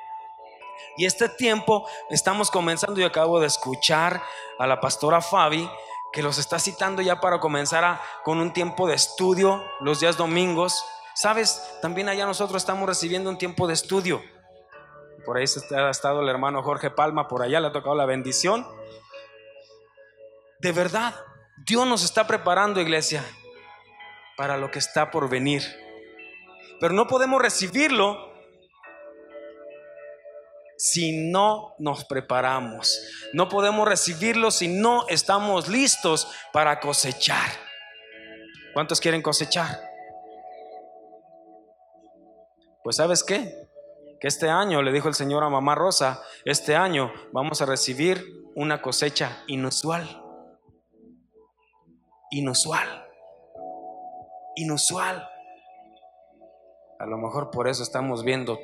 Y 0.96 1.06
este 1.06 1.28
tiempo 1.28 1.86
estamos 2.10 2.50
comenzando 2.50 3.00
y 3.00 3.04
acabo 3.04 3.40
de 3.40 3.46
escuchar 3.46 4.22
a 4.58 4.66
la 4.66 4.80
pastora 4.80 5.20
Fabi 5.20 5.68
que 6.12 6.22
los 6.22 6.38
está 6.38 6.58
citando 6.58 7.02
ya 7.02 7.20
para 7.20 7.40
comenzar 7.40 7.84
a, 7.84 8.00
con 8.24 8.40
un 8.40 8.52
tiempo 8.52 8.88
de 8.88 8.94
estudio 8.94 9.62
los 9.80 10.00
días 10.00 10.16
domingos. 10.16 10.84
Sabes, 11.20 11.60
también 11.82 12.08
allá 12.08 12.26
nosotros 12.26 12.62
estamos 12.62 12.88
recibiendo 12.88 13.28
un 13.28 13.38
tiempo 13.38 13.66
de 13.66 13.74
estudio. 13.74 14.22
Por 15.24 15.36
ahí 15.36 15.46
ha 15.76 15.90
estado 15.90 16.20
el 16.20 16.28
hermano 16.28 16.62
Jorge 16.62 16.92
Palma, 16.92 17.26
por 17.26 17.42
allá 17.42 17.58
le 17.58 17.66
ha 17.66 17.72
tocado 17.72 17.96
la 17.96 18.06
bendición. 18.06 18.64
De 20.60 20.70
verdad, 20.70 21.16
Dios 21.66 21.88
nos 21.88 22.04
está 22.04 22.28
preparando, 22.28 22.80
iglesia, 22.80 23.24
para 24.36 24.56
lo 24.56 24.70
que 24.70 24.78
está 24.78 25.10
por 25.10 25.28
venir. 25.28 25.64
Pero 26.78 26.94
no 26.94 27.08
podemos 27.08 27.42
recibirlo 27.42 28.32
si 30.76 31.32
no 31.32 31.74
nos 31.80 32.04
preparamos. 32.04 32.96
No 33.32 33.48
podemos 33.48 33.88
recibirlo 33.88 34.52
si 34.52 34.68
no 34.68 35.04
estamos 35.08 35.66
listos 35.66 36.30
para 36.52 36.78
cosechar. 36.78 37.50
¿Cuántos 38.72 39.00
quieren 39.00 39.20
cosechar? 39.20 39.87
Pues 42.88 42.96
sabes 42.96 43.22
qué? 43.22 43.68
Que 44.18 44.28
este 44.28 44.48
año, 44.48 44.80
le 44.80 44.92
dijo 44.92 45.08
el 45.08 45.14
Señor 45.14 45.44
a 45.44 45.50
Mamá 45.50 45.74
Rosa, 45.74 46.22
este 46.46 46.74
año 46.74 47.12
vamos 47.32 47.60
a 47.60 47.66
recibir 47.66 48.50
una 48.54 48.80
cosecha 48.80 49.42
inusual 49.46 50.24
inusual. 52.30 53.06
Inusual. 54.56 55.28
A 56.98 57.04
lo 57.04 57.18
mejor 57.18 57.50
por 57.50 57.68
eso 57.68 57.82
estamos 57.82 58.24
viendo 58.24 58.58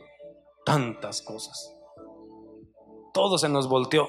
tantas 0.65 1.21
cosas. 1.21 1.77
Todo 3.13 3.37
se 3.37 3.51
nos 3.51 3.69
volteó. 3.69 4.09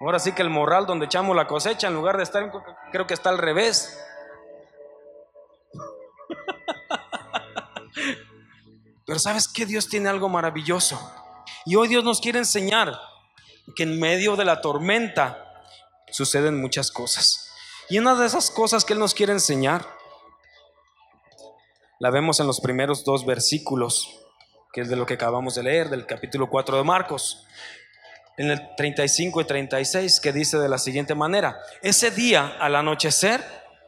Ahora 0.00 0.18
sí 0.18 0.32
que 0.32 0.40
el 0.40 0.48
morral 0.48 0.86
donde 0.86 1.04
echamos 1.04 1.36
la 1.36 1.46
cosecha, 1.46 1.88
en 1.88 1.94
lugar 1.94 2.16
de 2.16 2.22
estar, 2.22 2.50
creo 2.90 3.06
que 3.06 3.12
está 3.12 3.28
al 3.28 3.36
revés. 3.36 4.02
Pero 9.06 9.18
sabes 9.20 9.46
que 9.46 9.64
Dios 9.64 9.88
tiene 9.88 10.08
algo 10.08 10.28
maravilloso. 10.28 11.00
Y 11.64 11.76
hoy 11.76 11.88
Dios 11.88 12.04
nos 12.04 12.20
quiere 12.20 12.40
enseñar 12.40 12.98
que 13.76 13.84
en 13.84 13.98
medio 13.98 14.36
de 14.36 14.44
la 14.44 14.60
tormenta 14.60 15.62
suceden 16.10 16.60
muchas 16.60 16.90
cosas. 16.90 17.48
Y 17.88 17.98
una 17.98 18.16
de 18.16 18.26
esas 18.26 18.50
cosas 18.50 18.84
que 18.84 18.94
Él 18.94 18.98
nos 18.98 19.14
quiere 19.14 19.32
enseñar, 19.32 19.86
la 22.00 22.10
vemos 22.10 22.40
en 22.40 22.46
los 22.46 22.60
primeros 22.60 23.04
dos 23.04 23.24
versículos, 23.24 24.10
que 24.72 24.82
es 24.82 24.88
de 24.88 24.96
lo 24.96 25.06
que 25.06 25.14
acabamos 25.14 25.54
de 25.54 25.62
leer, 25.62 25.88
del 25.88 26.04
capítulo 26.04 26.50
4 26.50 26.76
de 26.76 26.84
Marcos, 26.84 27.46
en 28.36 28.50
el 28.50 28.74
35 28.76 29.40
y 29.40 29.44
36, 29.44 30.20
que 30.20 30.32
dice 30.32 30.58
de 30.58 30.68
la 30.68 30.78
siguiente 30.78 31.14
manera, 31.14 31.58
ese 31.82 32.10
día 32.10 32.56
al 32.60 32.74
anochecer 32.74 33.42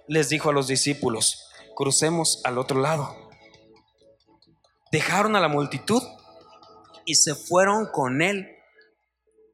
les 0.06 0.28
dijo 0.30 0.48
a 0.50 0.52
los 0.52 0.68
discípulos, 0.68 1.50
crucemos 1.74 2.40
al 2.44 2.56
otro 2.56 2.80
lado. 2.80 3.27
Dejaron 4.90 5.36
a 5.36 5.40
la 5.40 5.48
multitud 5.48 6.02
y 7.04 7.14
se 7.14 7.34
fueron 7.34 7.90
con 7.92 8.22
él 8.22 8.48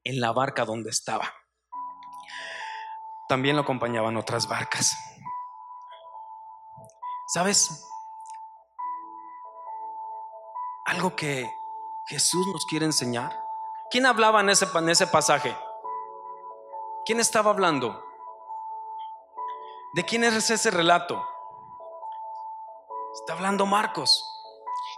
en 0.04 0.20
la 0.20 0.32
barca 0.32 0.64
donde 0.64 0.90
estaba. 0.90 1.32
También 3.28 3.56
lo 3.56 3.62
acompañaban 3.62 4.16
otras 4.16 4.46
barcas. 4.46 4.92
¿Sabes? 7.28 7.84
Algo 10.86 11.16
que 11.16 11.50
Jesús 12.06 12.46
nos 12.52 12.66
quiere 12.66 12.84
enseñar. 12.84 13.36
¿Quién 13.90 14.06
hablaba 14.06 14.40
en 14.40 14.50
ese, 14.50 14.66
en 14.74 14.88
ese 14.88 15.06
pasaje? 15.06 15.56
¿Quién 17.06 17.20
estaba 17.20 17.50
hablando? 17.50 18.04
¿De 19.94 20.04
quién 20.04 20.24
es 20.24 20.50
ese 20.50 20.70
relato? 20.70 21.24
Está 23.14 23.34
hablando 23.34 23.64
Marcos. 23.64 24.33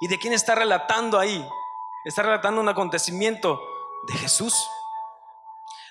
¿Y 0.01 0.09
de 0.09 0.19
quién 0.19 0.33
está 0.33 0.55
relatando 0.55 1.19
ahí? 1.19 1.45
Está 2.05 2.23
relatando 2.23 2.61
un 2.61 2.69
acontecimiento 2.69 3.61
de 4.07 4.15
Jesús. 4.15 4.55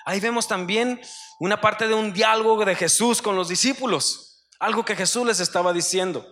Ahí 0.04 0.20
vemos 0.20 0.46
también 0.46 1.00
una 1.40 1.60
parte 1.60 1.88
de 1.88 1.94
un 1.94 2.12
diálogo 2.12 2.64
de 2.64 2.74
Jesús 2.74 3.20
con 3.20 3.36
los 3.36 3.48
discípulos, 3.48 4.48
algo 4.60 4.84
que 4.84 4.96
Jesús 4.96 5.26
les 5.26 5.40
estaba 5.40 5.72
diciendo. 5.72 6.26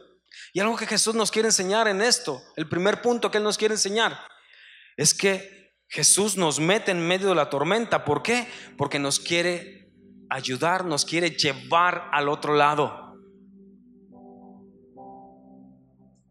Y 0.53 0.61
algo 0.61 0.77
que 0.77 0.87
Jesús 0.87 1.15
nos 1.15 1.31
quiere 1.31 1.49
enseñar 1.49 1.89
en 1.89 2.01
esto, 2.01 2.41
el 2.57 2.69
primer 2.69 3.03
punto 3.03 3.31
que 3.31 3.39
Él 3.39 3.45
nos 3.45 3.59
quiere 3.59 3.75
enseñar, 3.75 4.19
es 4.97 5.13
que 5.13 5.75
Jesús 5.89 6.37
nos 6.37 6.61
mete 6.61 6.93
en 6.93 7.07
medio 7.07 7.29
de 7.29 7.35
la 7.35 7.51
tormenta. 7.51 8.05
¿Por 8.05 8.23
qué? 8.23 8.49
Porque 8.79 8.99
nos 8.99 9.19
quiere 9.19 9.93
ayudar, 10.31 10.85
nos 10.85 11.05
quiere 11.05 11.31
llevar 11.31 12.09
al 12.13 12.29
otro 12.29 12.55
lado. 12.55 13.04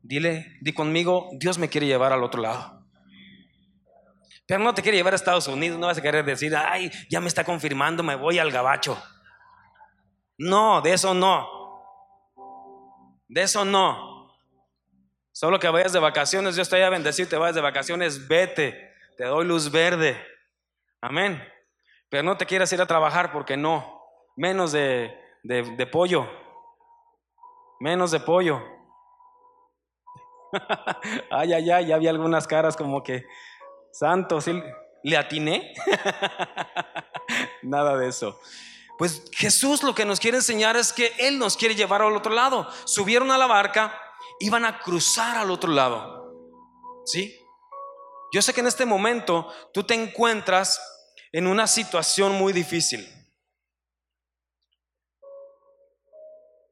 Dile, 0.03 0.57
di 0.59 0.73
conmigo, 0.73 1.29
Dios 1.31 1.57
me 1.57 1.69
quiere 1.69 1.87
llevar 1.87 2.11
al 2.11 2.23
otro 2.23 2.41
lado. 2.41 2.85
Pero 4.45 4.61
no 4.61 4.73
te 4.73 4.81
quiere 4.81 4.97
llevar 4.97 5.13
a 5.13 5.15
Estados 5.15 5.47
Unidos, 5.47 5.79
no 5.79 5.87
vas 5.87 5.97
a 5.97 6.01
querer 6.01 6.25
decir, 6.25 6.53
ay, 6.55 6.91
ya 7.09 7.21
me 7.21 7.29
está 7.29 7.45
confirmando, 7.45 8.03
me 8.03 8.15
voy 8.15 8.37
al 8.37 8.51
gabacho. 8.51 9.01
No, 10.37 10.81
de 10.81 10.91
eso 10.91 11.13
no. 11.13 11.47
De 13.29 13.43
eso 13.43 13.63
no. 13.63 14.29
Solo 15.31 15.57
que 15.57 15.69
vayas 15.69 15.93
de 15.93 15.99
vacaciones, 15.99 16.55
Dios 16.55 16.67
te 16.67 16.75
haya 16.75 16.89
bendecido, 16.89 17.29
te 17.29 17.37
vayas 17.37 17.55
de 17.55 17.61
vacaciones, 17.61 18.27
vete, 18.27 18.93
te 19.17 19.23
doy 19.23 19.45
luz 19.45 19.71
verde. 19.71 20.21
Amén. 20.99 21.41
Pero 22.09 22.23
no 22.23 22.35
te 22.35 22.45
quieras 22.45 22.71
ir 22.73 22.81
a 22.81 22.85
trabajar 22.85 23.31
porque 23.31 23.55
no. 23.55 24.01
Menos 24.35 24.73
de, 24.73 25.17
de 25.43 25.87
pollo. 25.87 26.29
Menos 27.79 28.11
de 28.11 28.19
pollo. 28.19 28.72
ay, 31.31 31.53
ay, 31.53 31.71
ay, 31.71 31.85
ya 31.87 31.97
vi 31.97 32.07
algunas 32.07 32.47
caras 32.47 32.75
como 32.75 33.03
que 33.03 33.25
Santo. 33.91 34.39
¿le 35.03 35.17
atiné? 35.17 35.73
Nada 37.61 37.97
de 37.97 38.07
eso. 38.07 38.39
Pues 38.97 39.23
Jesús 39.33 39.83
lo 39.83 39.93
que 39.93 40.05
nos 40.05 40.19
quiere 40.19 40.37
enseñar 40.37 40.77
es 40.77 40.93
que 40.93 41.13
Él 41.19 41.37
nos 41.37 41.57
quiere 41.57 41.75
llevar 41.75 42.01
al 42.01 42.15
otro 42.15 42.33
lado. 42.33 42.67
Subieron 42.85 43.31
a 43.31 43.37
la 43.37 43.47
barca, 43.47 43.99
iban 44.39 44.65
a 44.65 44.79
cruzar 44.79 45.37
al 45.37 45.51
otro 45.51 45.71
lado. 45.71 46.33
¿Sí? 47.05 47.37
Yo 48.31 48.41
sé 48.41 48.53
que 48.53 48.61
en 48.61 48.67
este 48.67 48.85
momento 48.85 49.51
tú 49.73 49.83
te 49.83 49.93
encuentras 49.93 50.81
en 51.31 51.47
una 51.47 51.67
situación 51.67 52.33
muy 52.33 52.53
difícil. 52.53 53.07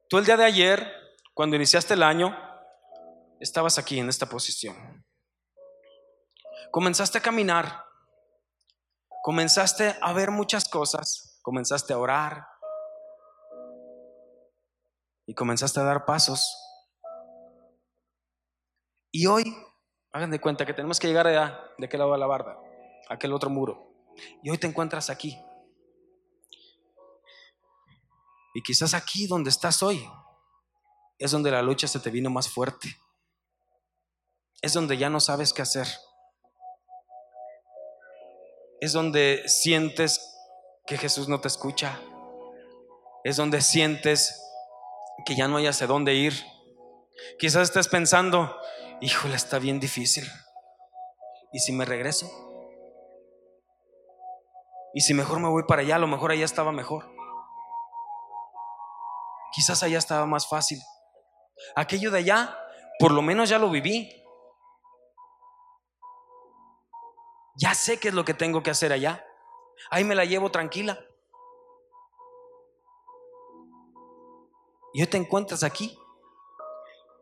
Tú 0.08 0.18
el 0.18 0.24
día 0.24 0.36
de 0.36 0.44
ayer, 0.44 0.92
cuando 1.34 1.56
iniciaste 1.56 1.94
el 1.94 2.02
año, 2.02 2.36
estabas 3.42 3.78
aquí 3.78 3.98
en 3.98 4.08
esta 4.08 4.26
posición 4.26 5.04
comenzaste 6.72 7.18
a 7.18 7.20
caminar, 7.20 7.84
comenzaste 9.22 9.94
a 10.00 10.12
ver 10.14 10.30
muchas 10.30 10.68
cosas, 10.68 11.38
comenzaste 11.42 11.92
a 11.92 11.98
orar 11.98 12.46
y 15.26 15.34
comenzaste 15.34 15.80
a 15.80 15.84
dar 15.84 16.06
pasos. 16.06 16.58
Y 19.12 19.26
hoy, 19.26 19.54
hagan 20.12 20.30
de 20.30 20.40
cuenta 20.40 20.64
que 20.64 20.72
tenemos 20.72 20.98
que 20.98 21.08
llegar 21.08 21.26
allá, 21.26 21.60
de 21.76 21.86
aquel 21.86 22.00
lado 22.00 22.12
de 22.12 22.18
la 22.18 22.26
barda, 22.26 22.58
aquel 23.10 23.34
otro 23.34 23.50
muro. 23.50 23.92
Y 24.42 24.48
hoy 24.48 24.56
te 24.56 24.66
encuentras 24.66 25.10
aquí. 25.10 25.38
Y 28.54 28.62
quizás 28.62 28.94
aquí 28.94 29.26
donde 29.26 29.50
estás 29.50 29.82
hoy 29.82 30.08
es 31.18 31.30
donde 31.30 31.50
la 31.50 31.60
lucha 31.60 31.86
se 31.86 32.00
te 32.00 32.10
vino 32.10 32.30
más 32.30 32.48
fuerte. 32.48 32.96
Es 34.60 34.74
donde 34.74 34.96
ya 34.96 35.10
no 35.10 35.20
sabes 35.20 35.52
qué 35.52 35.62
hacer 35.62 35.88
es 38.82 38.92
donde 38.92 39.44
sientes 39.46 40.36
que 40.86 40.98
Jesús 40.98 41.28
no 41.28 41.40
te 41.40 41.46
escucha. 41.46 42.00
Es 43.22 43.36
donde 43.36 43.60
sientes 43.62 44.42
que 45.24 45.36
ya 45.36 45.46
no 45.46 45.58
hay 45.58 45.68
hacia 45.68 45.86
dónde 45.86 46.14
ir. 46.14 46.34
Quizás 47.38 47.62
estés 47.68 47.86
pensando, 47.86 48.56
híjole, 49.00 49.36
está 49.36 49.60
bien 49.60 49.78
difícil. 49.78 50.28
¿Y 51.52 51.60
si 51.60 51.70
me 51.70 51.84
regreso? 51.84 52.28
¿Y 54.94 55.02
si 55.02 55.14
mejor 55.14 55.38
me 55.38 55.48
voy 55.48 55.62
para 55.62 55.82
allá? 55.82 55.94
A 55.94 56.00
lo 56.00 56.08
mejor 56.08 56.32
allá 56.32 56.44
estaba 56.44 56.72
mejor. 56.72 57.08
Quizás 59.52 59.84
allá 59.84 59.98
estaba 59.98 60.26
más 60.26 60.48
fácil. 60.48 60.80
Aquello 61.76 62.10
de 62.10 62.18
allá, 62.18 62.58
por 62.98 63.12
lo 63.12 63.22
menos 63.22 63.48
ya 63.48 63.60
lo 63.60 63.70
viví. 63.70 64.21
Ya 67.56 67.74
sé 67.74 67.98
qué 68.00 68.08
es 68.08 68.14
lo 68.14 68.24
que 68.24 68.34
tengo 68.34 68.62
que 68.62 68.70
hacer 68.70 68.92
allá. 68.92 69.26
Ahí 69.90 70.04
me 70.04 70.14
la 70.14 70.24
llevo 70.24 70.50
tranquila. 70.50 70.98
Y 74.94 75.00
hoy 75.00 75.06
te 75.06 75.16
encuentras 75.16 75.62
aquí, 75.62 75.98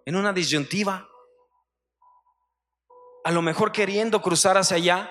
en 0.05 0.17
una 0.17 0.33
disyuntiva, 0.33 1.09
a 3.23 3.31
lo 3.31 3.43
mejor 3.43 3.71
queriendo 3.71 4.21
cruzar 4.21 4.57
hacia 4.57 4.77
allá, 4.77 5.11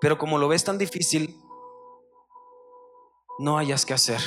pero 0.00 0.18
como 0.18 0.36
lo 0.36 0.48
ves 0.48 0.64
tan 0.64 0.76
difícil, 0.76 1.34
no 3.38 3.56
hayas 3.56 3.86
que 3.86 3.94
hacer. 3.94 4.20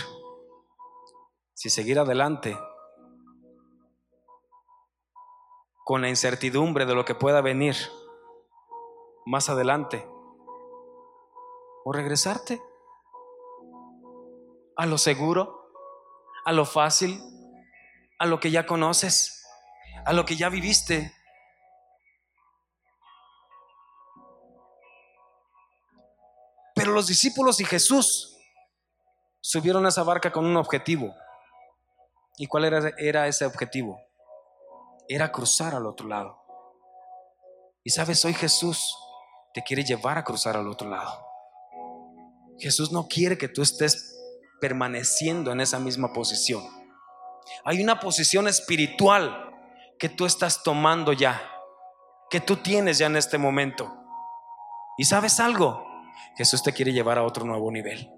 Si 1.54 1.70
seguir 1.70 2.00
adelante 2.00 2.58
con 5.86 6.02
la 6.02 6.10
incertidumbre 6.10 6.86
de 6.86 6.96
lo 6.96 7.06
que 7.06 7.14
pueda 7.14 7.42
venir 7.42 7.76
más 9.26 9.50
adelante. 9.50 10.08
O 11.86 11.92
regresarte 11.92 12.62
a 14.76 14.86
lo 14.86 14.98
seguro, 14.98 15.72
a 16.46 16.52
lo 16.52 16.66
fácil, 16.66 17.22
a 18.20 18.26
lo 18.26 18.40
que 18.40 18.52
ya 18.52 18.66
conoces, 18.66 19.46
a 20.06 20.14
lo 20.14 20.26
que 20.26 20.36
ya 20.36 20.50
viviste. 20.50 21.14
Pero 26.76 26.92
los 26.92 27.08
discípulos 27.08 27.60
y 27.60 27.66
Jesús 27.66 28.38
subieron 29.42 29.86
a 29.86 29.90
esa 29.90 30.04
barca 30.04 30.32
con 30.32 30.46
un 30.46 30.58
objetivo. 30.58 31.14
¿Y 32.38 32.48
cuál 32.48 32.66
era, 32.66 33.28
ese 33.28 33.46
objetivo? 33.46 34.02
Era 35.08 35.32
cruzar 35.32 35.76
al 35.76 35.86
otro 35.86 36.08
lado. 36.08 36.42
Y 37.84 37.92
sabes, 37.92 38.24
hoy 38.26 38.34
Jesús 38.34 38.98
te 39.54 39.64
quiere 39.64 39.84
llevar 39.84 40.18
a 40.18 40.24
cruzar 40.24 40.58
al 40.58 40.68
otro 40.68 40.90
lado. 40.90 41.26
Jesús 42.60 42.92
no 42.92 43.08
quiere 43.08 43.38
que 43.38 43.48
tú 43.48 43.62
estés 43.62 44.20
permaneciendo 44.60 45.52
en 45.52 45.62
esa 45.62 45.80
misma 45.80 46.14
posición. 46.14 46.64
Hay 47.66 47.82
una 47.82 48.00
posición 48.00 48.48
espiritual 48.48 49.52
que 50.00 50.10
tú 50.10 50.26
estás 50.26 50.64
tomando 50.64 51.14
ya, 51.14 51.42
que 52.30 52.40
tú 52.40 52.58
tienes 52.58 52.98
ya 52.98 53.08
en 53.08 53.16
este 53.16 53.38
momento. 53.38 53.94
¿Y 54.98 55.06
sabes 55.06 55.40
algo? 55.40 55.86
Jesús 56.36 56.64
te 56.64 56.74
quiere 56.74 56.94
llevar 56.94 57.18
a 57.18 57.24
otro 57.24 57.46
nuevo 57.46 57.72
nivel. 57.72 58.10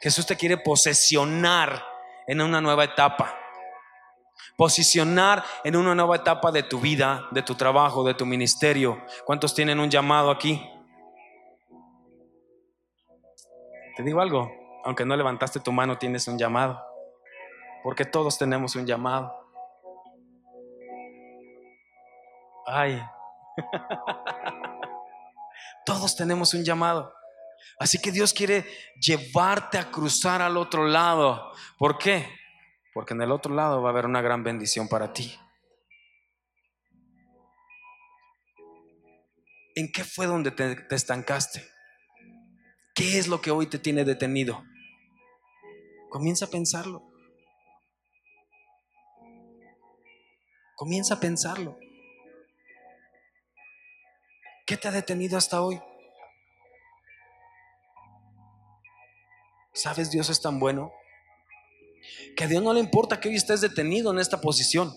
Jesús 0.00 0.26
te 0.26 0.36
quiere 0.36 0.58
posesionar 0.58 1.84
en 2.26 2.40
una 2.40 2.60
nueva 2.60 2.84
etapa 2.84 3.38
posicionar 4.56 5.44
en 5.64 5.76
una 5.76 5.94
nueva 5.94 6.16
etapa 6.16 6.50
de 6.50 6.62
tu 6.62 6.80
vida, 6.80 7.26
de 7.30 7.42
tu 7.42 7.54
trabajo, 7.54 8.04
de 8.04 8.14
tu 8.14 8.26
ministerio. 8.26 9.02
¿Cuántos 9.24 9.54
tienen 9.54 9.80
un 9.80 9.90
llamado 9.90 10.30
aquí? 10.30 10.62
Te 13.96 14.02
digo 14.02 14.20
algo, 14.20 14.50
aunque 14.84 15.04
no 15.04 15.16
levantaste 15.16 15.60
tu 15.60 15.72
mano, 15.72 15.96
tienes 15.96 16.28
un 16.28 16.38
llamado, 16.38 16.82
porque 17.82 18.04
todos 18.04 18.36
tenemos 18.36 18.76
un 18.76 18.86
llamado. 18.86 19.32
Ay, 22.66 23.00
todos 25.86 26.16
tenemos 26.16 26.52
un 26.52 26.64
llamado. 26.64 27.16
Así 27.78 27.98
que 27.98 28.10
Dios 28.10 28.32
quiere 28.32 28.64
llevarte 29.00 29.78
a 29.78 29.90
cruzar 29.90 30.42
al 30.42 30.56
otro 30.56 30.86
lado. 30.86 31.52
¿Por 31.78 31.98
qué? 31.98 32.28
Porque 32.96 33.12
en 33.12 33.20
el 33.20 33.30
otro 33.30 33.54
lado 33.54 33.82
va 33.82 33.90
a 33.90 33.92
haber 33.92 34.06
una 34.06 34.22
gran 34.22 34.42
bendición 34.42 34.88
para 34.88 35.12
ti. 35.12 35.38
¿En 39.74 39.92
qué 39.92 40.02
fue 40.02 40.24
donde 40.24 40.50
te, 40.50 40.86
estancaste? 40.94 41.62
¿Qué 42.94 43.18
es 43.18 43.28
lo 43.28 43.42
que 43.42 43.50
hoy 43.50 43.66
te 43.66 43.78
tiene 43.78 44.02
detenido? 44.06 44.64
Comienza 46.08 46.46
a 46.46 46.48
pensarlo. 46.48 47.02
Comienza 50.74 51.16
a 51.16 51.20
pensarlo. 51.20 51.78
¿Qué 54.66 54.78
te 54.78 54.88
ha 54.88 54.90
detenido 54.90 55.36
hasta 55.36 55.60
hoy? 55.60 55.78
¿Sabes? 59.74 60.10
Dios 60.10 60.30
es 60.30 60.40
tan 60.40 60.58
bueno 60.58 60.90
que 62.36 62.44
a 62.44 62.46
Dios 62.46 62.62
no 62.62 62.72
le 62.72 62.80
importa 62.80 63.20
que 63.20 63.28
hoy 63.28 63.36
estés 63.36 63.60
detenido 63.60 64.12
en 64.12 64.18
esta 64.18 64.40
posición. 64.40 64.94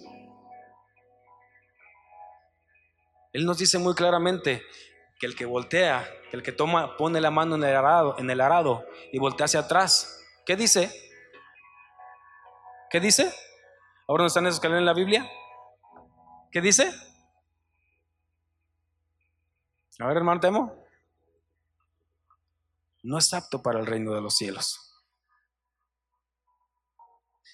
Él 3.34 3.46
nos 3.46 3.58
dice 3.58 3.78
muy 3.78 3.94
claramente, 3.94 4.64
que 5.20 5.26
el 5.26 5.36
que 5.36 5.46
voltea, 5.46 6.10
que 6.32 6.38
el 6.38 6.44
que 6.44 6.54
toma, 6.54 6.96
pone 6.96 7.20
la 7.20 7.30
mano 7.30 7.56
en 7.56 7.64
el 7.64 7.76
arado, 7.76 8.18
en 8.18 8.30
el 8.30 8.40
arado 8.40 8.86
y 9.12 9.20
voltea 9.20 9.46
hacia 9.46 9.60
atrás. 9.60 10.24
¿Qué 10.46 10.56
dice? 10.56 10.92
¿Qué 12.90 13.00
dice? 13.00 13.32
¿Ahora 14.08 14.24
no 14.24 14.28
están 14.28 14.48
esos 14.48 14.60
que 14.60 14.70
leen 14.70 14.80
en 14.80 14.86
la 14.86 14.94
Biblia? 14.94 15.30
¿Qué 16.52 16.62
dice? 16.62 16.90
A 20.00 20.08
ver, 20.08 20.18
hermano 20.18 20.40
Temo. 20.40 20.86
No 23.04 23.18
es 23.18 23.34
apto 23.34 23.62
para 23.62 23.80
el 23.80 23.86
reino 23.86 24.14
de 24.14 24.22
los 24.22 24.36
cielos. 24.36 24.89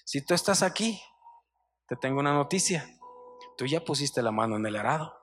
Si 0.06 0.24
tú 0.24 0.34
estás 0.34 0.62
aquí, 0.62 1.02
te 1.88 1.96
tengo 1.96 2.20
una 2.20 2.32
noticia. 2.32 2.88
Tú 3.56 3.66
ya 3.66 3.84
pusiste 3.84 4.22
la 4.22 4.30
mano 4.30 4.54
en 4.54 4.64
el 4.64 4.76
arado. 4.76 5.18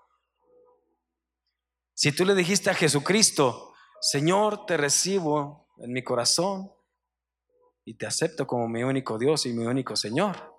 Si 1.93 2.12
tú 2.12 2.26
le 2.26 2.36
dijiste 2.36 2.69
a 2.69 2.74
Jesucristo, 2.74 3.74
Señor, 4.02 4.65
te 4.65 4.76
recibo 4.76 5.69
en 5.78 5.93
mi 5.93 6.04
corazón 6.04 6.69
y 7.86 7.93
te 7.96 8.06
acepto 8.06 8.46
como 8.46 8.67
mi 8.67 8.84
único 8.84 9.17
Dios 9.17 9.46
y 9.46 9.54
mi 9.54 9.65
único 9.65 9.96
Señor, 9.96 10.54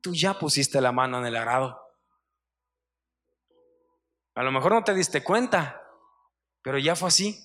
tú 0.00 0.14
ya 0.14 0.38
pusiste 0.38 0.80
la 0.80 0.92
mano 0.92 1.18
en 1.18 1.26
el 1.26 1.34
arado. 1.34 1.80
A 4.36 4.44
lo 4.44 4.52
mejor 4.52 4.74
no 4.74 4.84
te 4.84 4.94
diste 4.94 5.24
cuenta, 5.24 5.82
pero 6.62 6.78
ya 6.78 6.94
fue 6.94 7.08
así. 7.08 7.36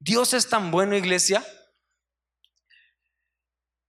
Dios 0.00 0.34
es 0.34 0.48
tan 0.48 0.72
bueno, 0.72 0.96
iglesia, 0.96 1.44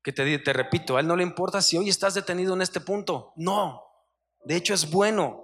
que 0.05 0.13
te, 0.13 0.37
te 0.37 0.53
repito, 0.53 0.95
a 0.95 0.99
Él 0.99 1.07
no 1.07 1.15
le 1.15 1.23
importa 1.23 1.63
si 1.63 1.77
hoy 1.77 1.89
estás 1.89 2.13
detenido 2.13 2.53
en 2.53 2.61
este 2.61 2.79
punto. 2.79 3.33
No, 3.35 3.83
de 4.43 4.55
hecho 4.55 4.75
es 4.75 4.91
bueno 4.91 5.41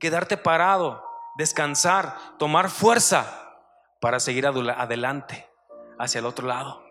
quedarte 0.00 0.38
parado, 0.38 1.04
descansar, 1.36 2.38
tomar 2.38 2.70
fuerza 2.70 3.52
para 4.00 4.18
seguir 4.18 4.46
adelante, 4.46 5.46
hacia 5.98 6.20
el 6.20 6.24
otro 6.24 6.46
lado. 6.46 6.82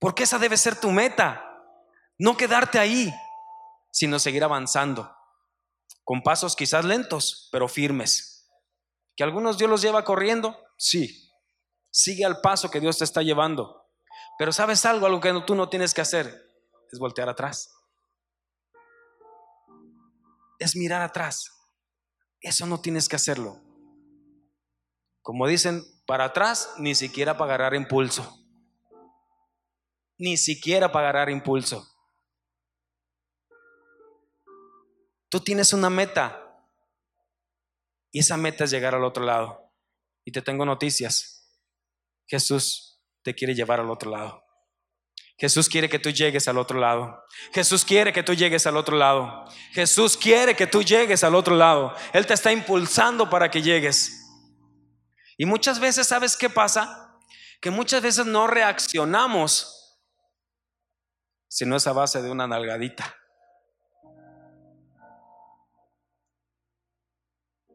Porque 0.00 0.24
esa 0.24 0.40
debe 0.40 0.56
ser 0.56 0.74
tu 0.74 0.90
meta. 0.90 1.62
No 2.18 2.36
quedarte 2.36 2.80
ahí, 2.80 3.14
sino 3.92 4.18
seguir 4.18 4.42
avanzando, 4.42 5.16
con 6.02 6.22
pasos 6.22 6.56
quizás 6.56 6.84
lentos, 6.84 7.48
pero 7.52 7.68
firmes. 7.68 8.50
¿Que 9.14 9.22
algunos 9.22 9.58
Dios 9.58 9.70
los 9.70 9.80
lleva 9.80 10.04
corriendo? 10.04 10.58
Sí. 10.76 11.30
Sigue 11.92 12.24
al 12.24 12.40
paso 12.40 12.68
que 12.68 12.80
Dios 12.80 12.98
te 12.98 13.04
está 13.04 13.22
llevando. 13.22 13.83
Pero 14.38 14.52
sabes 14.52 14.84
algo, 14.84 15.06
algo 15.06 15.20
que 15.20 15.32
tú 15.46 15.54
no 15.54 15.68
tienes 15.68 15.94
que 15.94 16.00
hacer, 16.00 16.50
es 16.90 16.98
voltear 16.98 17.28
atrás. 17.28 17.72
Es 20.58 20.76
mirar 20.76 21.02
atrás. 21.02 21.50
Eso 22.40 22.66
no 22.66 22.80
tienes 22.80 23.08
que 23.08 23.16
hacerlo. 23.16 23.60
Como 25.22 25.46
dicen, 25.46 25.82
para 26.06 26.24
atrás 26.24 26.74
ni 26.78 26.94
siquiera 26.94 27.36
para 27.36 27.54
agarrar 27.54 27.74
impulso. 27.74 28.38
Ni 30.18 30.36
siquiera 30.36 30.92
para 30.92 31.08
agarrar 31.08 31.30
impulso. 31.30 31.88
Tú 35.28 35.40
tienes 35.40 35.72
una 35.72 35.90
meta 35.90 36.40
y 38.12 38.20
esa 38.20 38.36
meta 38.36 38.64
es 38.64 38.70
llegar 38.70 38.94
al 38.94 39.04
otro 39.04 39.24
lado. 39.24 39.72
Y 40.24 40.30
te 40.30 40.42
tengo 40.42 40.64
noticias. 40.64 41.50
Jesús 42.26 42.93
te 43.24 43.34
quiere 43.34 43.54
llevar 43.54 43.80
al 43.80 43.90
otro 43.90 44.10
lado. 44.10 44.44
Jesús 45.36 45.68
quiere 45.68 45.88
que 45.88 45.98
tú 45.98 46.10
llegues 46.10 46.46
al 46.46 46.58
otro 46.58 46.78
lado. 46.78 47.24
Jesús 47.52 47.84
quiere 47.84 48.12
que 48.12 48.22
tú 48.22 48.34
llegues 48.34 48.66
al 48.66 48.76
otro 48.76 48.96
lado. 48.96 49.46
Jesús 49.72 50.16
quiere 50.16 50.54
que 50.54 50.68
tú 50.68 50.82
llegues 50.82 51.24
al 51.24 51.34
otro 51.34 51.56
lado. 51.56 51.92
Él 52.12 52.24
te 52.26 52.34
está 52.34 52.52
impulsando 52.52 53.28
para 53.28 53.50
que 53.50 53.60
llegues. 53.60 54.20
Y 55.36 55.46
muchas 55.46 55.80
veces, 55.80 56.06
¿sabes 56.06 56.36
qué 56.36 56.48
pasa? 56.48 57.18
Que 57.60 57.70
muchas 57.70 58.00
veces 58.00 58.26
no 58.26 58.46
reaccionamos 58.46 59.98
si 61.48 61.64
no 61.64 61.76
es 61.76 61.86
a 61.86 61.92
base 61.92 62.22
de 62.22 62.30
una 62.30 62.46
nalgadita. 62.46 63.16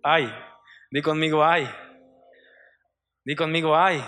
Ay, 0.01 0.31
di 0.91 1.01
conmigo, 1.01 1.43
ay. 1.43 1.69
Di 3.25 3.35
conmigo, 3.35 3.75
ay. 3.75 4.01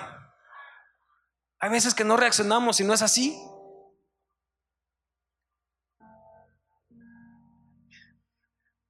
Hay 1.61 1.69
veces 1.69 1.93
que 1.93 2.03
no 2.03 2.17
reaccionamos 2.17 2.79
y 2.79 2.83
no 2.83 2.93
es 2.93 3.03
así. 3.03 3.39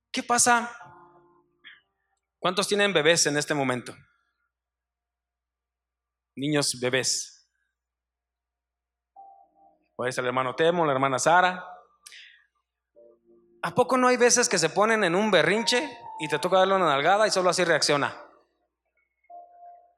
¿Qué 0.10 0.24
pasa? 0.24 0.72
¿Cuántos 2.40 2.70
tienen 2.70 2.94
bebés 2.94 3.26
en 3.28 3.38
este 3.38 3.54
momento? 3.54 3.94
Niños 6.36 6.80
bebés. 6.80 7.46
Puede 9.98 10.14
ser 10.14 10.24
el 10.24 10.30
hermano 10.30 10.56
Temo, 10.56 10.86
la 10.86 10.94
hermana 10.94 11.20
Sara. 11.20 11.66
¿A 13.64 13.76
poco 13.76 13.98
no 13.98 14.08
hay 14.08 14.16
veces 14.16 14.48
que 14.48 14.58
se 14.58 14.70
ponen 14.70 15.04
en 15.04 15.14
un 15.14 15.30
berrinche 15.30 15.98
y 16.22 16.30
te 16.30 16.40
toca 16.40 16.60
darle 16.60 16.76
una 16.76 16.88
nalgada 16.88 17.28
y 17.28 17.32
solo 17.32 17.50
así 17.50 17.66
reacciona? 17.66 18.16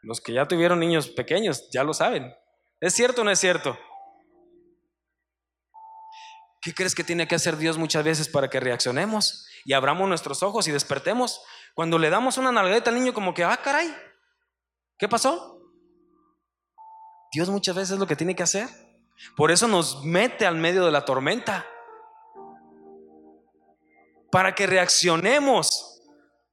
Los 0.02 0.20
que 0.20 0.34
ya 0.34 0.48
tuvieron 0.48 0.80
niños 0.80 1.08
pequeños 1.10 1.70
ya 1.72 1.84
lo 1.84 1.94
saben. 1.94 2.36
¿Es 2.84 2.94
cierto 2.96 3.22
o 3.22 3.24
no 3.24 3.32
es 3.32 3.40
cierto? 3.40 3.80
¿Qué 6.62 6.74
crees 6.74 6.94
que 6.94 7.06
tiene 7.06 7.30
que 7.30 7.36
hacer 7.36 7.56
Dios 7.56 7.78
muchas 7.78 8.04
veces 8.04 8.28
para 8.28 8.50
que 8.50 8.60
reaccionemos 8.60 9.48
y 9.64 9.72
abramos 9.72 10.10
nuestros 10.10 10.44
ojos 10.44 10.68
y 10.68 10.74
despertemos? 10.74 11.42
Cuando 11.76 11.98
le 11.98 12.10
damos 12.10 12.38
una 12.38 12.52
nalgadita 12.52 12.90
al 12.90 12.98
niño 12.98 13.14
como 13.14 13.34
que, 13.34 13.46
ah, 13.46 13.56
caray, 13.56 13.90
¿qué 14.98 15.08
pasó? 15.08 15.62
Dios 17.32 17.48
muchas 17.48 17.74
veces 17.74 17.92
es 17.92 18.00
lo 18.00 18.06
que 18.06 18.18
tiene 18.18 18.36
que 18.36 18.44
hacer. 18.44 18.68
Por 19.38 19.50
eso 19.50 19.70
nos 19.70 20.04
mete 20.04 20.46
al 20.46 20.58
medio 20.58 20.84
de 20.84 20.92
la 20.92 21.06
tormenta. 21.06 21.66
Para 24.30 24.54
que 24.56 24.68
reaccionemos, 24.68 26.02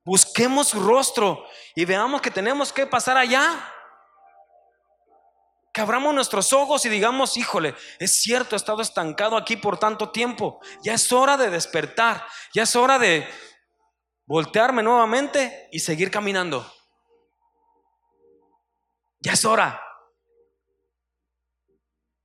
busquemos 0.04 0.68
su 0.68 0.80
rostro 0.80 1.44
y 1.74 1.86
veamos 1.86 2.22
que 2.22 2.30
tenemos 2.30 2.72
que 2.72 2.86
pasar 2.86 3.16
allá 3.16 3.74
que 5.72 5.80
abramos 5.80 6.14
nuestros 6.14 6.52
ojos 6.52 6.84
y 6.84 6.88
digamos, 6.88 7.36
híjole, 7.36 7.74
es 7.98 8.12
cierto, 8.20 8.56
he 8.56 8.58
estado 8.58 8.82
estancado 8.82 9.36
aquí 9.36 9.56
por 9.56 9.78
tanto 9.78 10.10
tiempo. 10.10 10.60
Ya 10.82 10.94
es 10.94 11.12
hora 11.12 11.36
de 11.36 11.50
despertar, 11.50 12.26
ya 12.52 12.64
es 12.64 12.74
hora 12.74 12.98
de 12.98 13.28
voltearme 14.26 14.82
nuevamente 14.82 15.68
y 15.70 15.80
seguir 15.80 16.10
caminando. 16.10 16.70
Ya 19.20 19.32
es 19.32 19.44
hora. 19.44 19.80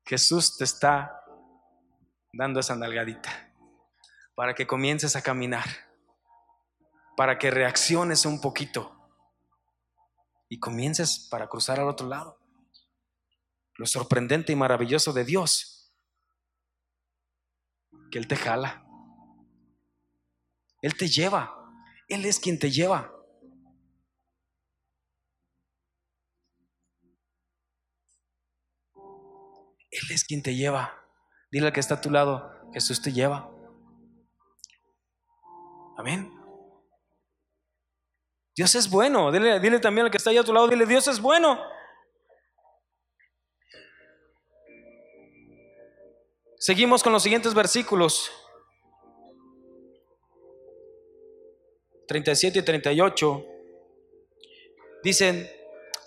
Jesús 0.05 0.57
te 0.57 0.63
está 0.63 1.23
dando 2.31 2.59
esa 2.59 2.75
nalgadita 2.75 3.53
para 4.35 4.53
que 4.53 4.67
comiences 4.67 5.15
a 5.15 5.21
caminar, 5.21 5.65
para 7.15 7.37
que 7.37 7.51
reacciones 7.51 8.25
un 8.25 8.41
poquito 8.41 8.91
y 10.49 10.59
comiences 10.59 11.27
para 11.29 11.47
cruzar 11.47 11.79
al 11.79 11.87
otro 11.87 12.07
lado 12.07 12.44
lo 13.77 13.85
sorprendente 13.85 14.53
y 14.53 14.55
maravilloso 14.55 15.13
de 15.13 15.25
Dios, 15.25 15.93
que 18.11 18.17
Él 18.17 18.27
te 18.27 18.35
jala, 18.35 18.85
Él 20.81 20.95
te 20.95 21.07
lleva, 21.07 21.53
Él 22.07 22.25
es 22.25 22.39
quien 22.39 22.59
te 22.59 22.71
lleva. 22.71 23.11
Él 29.91 30.11
es 30.11 30.25
quien 30.25 30.43
te 30.43 30.55
lleva. 30.55 30.93
Dile 31.49 31.67
al 31.67 31.73
que 31.73 31.79
está 31.79 31.95
a 31.95 32.01
tu 32.01 32.11
lado, 32.11 32.51
Jesús 32.73 33.01
te 33.01 33.13
lleva. 33.13 33.49
Amén. 35.97 36.29
Dios 38.55 38.75
es 38.75 38.89
bueno. 38.89 39.31
Dile, 39.31 39.59
dile 39.59 39.79
también 39.79 40.05
al 40.05 40.11
que 40.11 40.17
está 40.17 40.31
allá 40.31 40.41
a 40.41 40.43
tu 40.43 40.53
lado, 40.53 40.67
dile, 40.67 40.85
Dios 40.85 41.07
es 41.07 41.19
bueno. 41.21 41.59
Seguimos 46.65 47.03
con 47.03 47.13
los 47.13 47.21
siguientes 47.21 47.53
versículos. 47.53 48.31
37 52.07 52.57
y 52.57 52.61
38. 52.63 53.45
Dicen, 55.03 55.47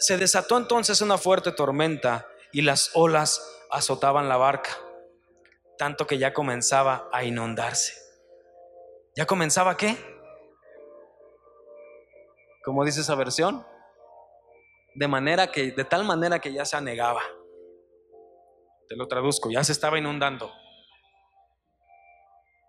se 0.00 0.18
desató 0.18 0.56
entonces 0.56 1.00
una 1.00 1.16
fuerte 1.16 1.52
tormenta 1.52 2.26
y 2.50 2.62
las 2.62 2.90
olas 2.94 3.40
azotaban 3.70 4.28
la 4.28 4.36
barca, 4.36 4.70
tanto 5.78 6.08
que 6.08 6.18
ya 6.18 6.34
comenzaba 6.34 7.08
a 7.12 7.22
inundarse. 7.22 7.94
¿Ya 9.14 9.26
comenzaba 9.26 9.76
qué? 9.76 9.96
¿Cómo 12.64 12.84
dice 12.84 13.02
esa 13.02 13.14
versión? 13.14 13.64
De 14.96 15.06
manera 15.06 15.52
que, 15.52 15.70
de 15.70 15.84
tal 15.84 16.02
manera 16.02 16.40
que 16.40 16.52
ya 16.52 16.64
se 16.64 16.76
anegaba. 16.76 17.22
Te 18.88 18.96
lo 18.96 19.06
traduzco, 19.06 19.50
ya 19.50 19.62
se 19.64 19.72
estaba 19.72 19.98
inundando. 19.98 20.50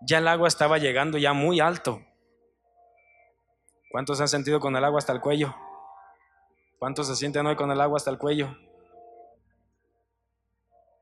Ya 0.01 0.17
el 0.17 0.27
agua 0.27 0.47
estaba 0.47 0.77
llegando 0.77 1.17
ya 1.17 1.33
muy 1.33 1.59
alto. 1.59 2.01
¿Cuántos 3.91 4.19
han 4.21 4.27
sentido 4.27 4.59
con 4.59 4.75
el 4.75 4.83
agua 4.83 4.99
hasta 4.99 5.13
el 5.13 5.21
cuello? 5.21 5.55
¿Cuántos 6.77 7.07
se 7.07 7.15
sienten 7.15 7.45
hoy 7.45 7.55
con 7.55 7.71
el 7.71 7.81
agua 7.81 7.97
hasta 7.97 8.11
el 8.11 8.17
cuello? 8.17 8.55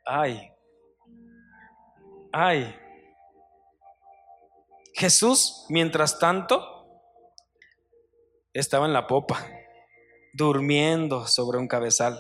Ay, 0.06 0.52
ay. 2.32 2.76
Jesús, 4.94 5.66
mientras 5.70 6.18
tanto, 6.18 6.88
estaba 8.54 8.86
en 8.86 8.94
la 8.94 9.06
popa, 9.06 9.46
durmiendo 10.34 11.28
sobre 11.28 11.60
un 11.60 11.68
cabezal. 11.68 12.20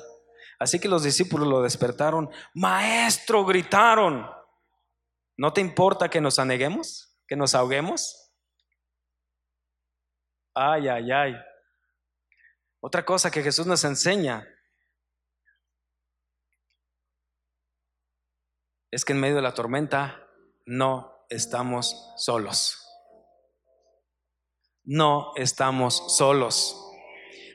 Así 0.59 0.79
que 0.79 0.87
los 0.87 1.03
discípulos 1.03 1.47
lo 1.47 1.61
despertaron. 1.61 2.29
Maestro, 2.53 3.45
gritaron. 3.45 4.29
¿No 5.37 5.53
te 5.53 5.61
importa 5.61 6.09
que 6.09 6.19
nos 6.19 6.39
aneguemos? 6.39 7.15
¿Que 7.27 7.35
nos 7.35 7.53
ahoguemos? 7.53 8.33
Ay, 10.55 10.87
ay, 10.87 11.11
ay. 11.11 11.35
Otra 12.79 13.05
cosa 13.05 13.29
que 13.29 13.43
Jesús 13.43 13.67
nos 13.67 13.83
enseña 13.83 14.47
es 18.89 19.05
que 19.05 19.13
en 19.13 19.19
medio 19.19 19.35
de 19.35 19.41
la 19.43 19.53
tormenta 19.53 20.27
no 20.65 21.25
estamos 21.29 22.13
solos. 22.17 22.83
No 24.83 25.33
estamos 25.35 26.15
solos. 26.17 26.83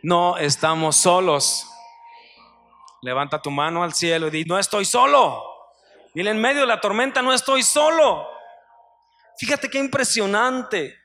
No 0.02 0.36
estamos 0.36 0.96
solos. 0.96 1.66
Levanta 3.02 3.42
tu 3.42 3.50
mano 3.50 3.82
al 3.82 3.94
cielo 3.94 4.28
y 4.28 4.30
di, 4.30 4.44
no 4.44 4.58
estoy 4.58 4.84
solo. 4.84 5.42
Dile, 6.14 6.30
en 6.30 6.40
medio 6.40 6.60
de 6.60 6.68
la 6.68 6.80
tormenta 6.80 7.20
no 7.20 7.32
estoy 7.32 7.64
solo. 7.64 8.28
Fíjate 9.36 9.68
qué 9.68 9.78
impresionante. 9.78 10.96